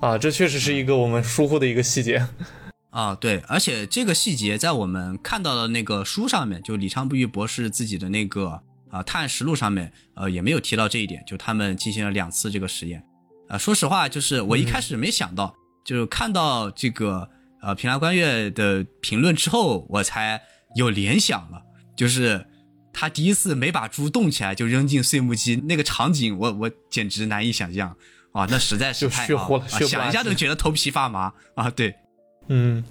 [0.00, 2.26] 啊，这确实是一个我们疏忽的一个细节。
[2.90, 13.04] 啊，对，而且这个细节在我们看到的那个书上面，就李昌不遇博士自己的那个啊探案实录上面，呃，也没有提到这一点，就他们进行了两次这个实验。
[13.48, 17.28] 啊，说实话，就是我一开始没想到，就是看到这个
[17.62, 20.40] 呃平安观月的评论之后，我才
[20.76, 21.62] 有联想了，
[21.94, 22.46] 就是
[22.92, 27.96] 他第一次没把猪冻起来就扔进碎木机那个场景，我我简直难以想象
[28.32, 31.94] 啊，那实在是太啊啊血乎了想一下都觉得头皮发麻啊，对。
[32.48, 32.84] 嗯，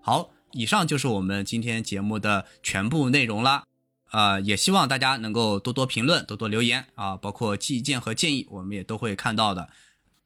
[0.00, 3.64] 好，以上就是我们今天节目的全部内容啦。
[4.10, 9.70] 呃，也希望大家能够多多评论、多多留言啊，包括意见和建议，我们也都会看到的。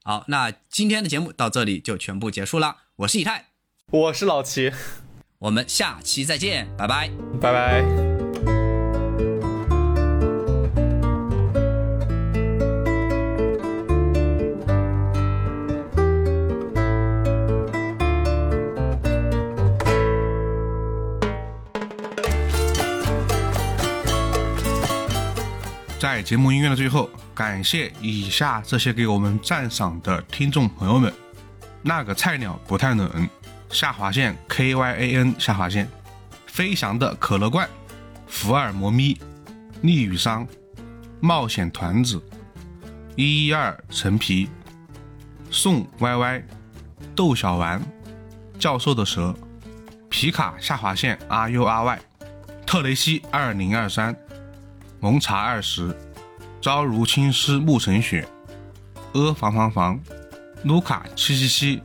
[0.02, 2.76] 好，那今天的节目到这里就全部结束啦。
[2.96, 3.46] 我是以太，
[3.90, 4.72] 我是老齐，
[5.38, 7.11] 我们下期再见，拜拜。
[7.40, 8.15] 拜拜。
[25.99, 31.11] 在节目音乐的最后，感谢以下这些给我们赞赏的听众朋友们：
[31.80, 33.26] 那个菜鸟不太冷，
[33.70, 35.88] 下划线 K Y A N 下划线，
[36.47, 37.66] 飞翔的可乐罐，
[38.26, 39.18] 福尔摩咪，
[39.80, 40.47] 逆雨商，
[41.18, 42.22] 冒险团子，
[43.14, 44.51] 一一二陈皮，
[45.51, 46.42] 宋 Y Y，
[47.14, 47.80] 豆小丸，
[48.59, 49.34] 教授的蛇，
[50.11, 52.01] 皮卡下划线 R U R Y，
[52.66, 54.14] 特雷西二零二三。
[55.07, 55.96] 蒙查二十，
[56.61, 58.26] 朝如青丝暮成雪，
[59.12, 60.00] 阿房房房，
[60.64, 61.80] 卢卡七七七，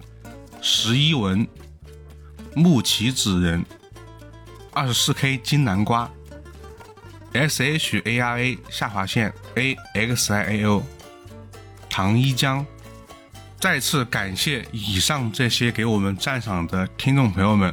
[0.60, 1.48] 十一文，
[2.56, 3.64] 木奇子人，
[4.74, 6.10] 二十四 K 金南瓜
[7.34, 10.82] ，S H A R A 下划线 A X I A O，
[11.92, 12.66] 唐一江。
[13.60, 17.72] 再次感谢以上这些给我们赞赏的听众朋友们，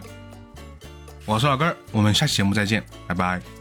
[1.25, 3.58] 我是老根儿，我们下期节目再见，拜拜。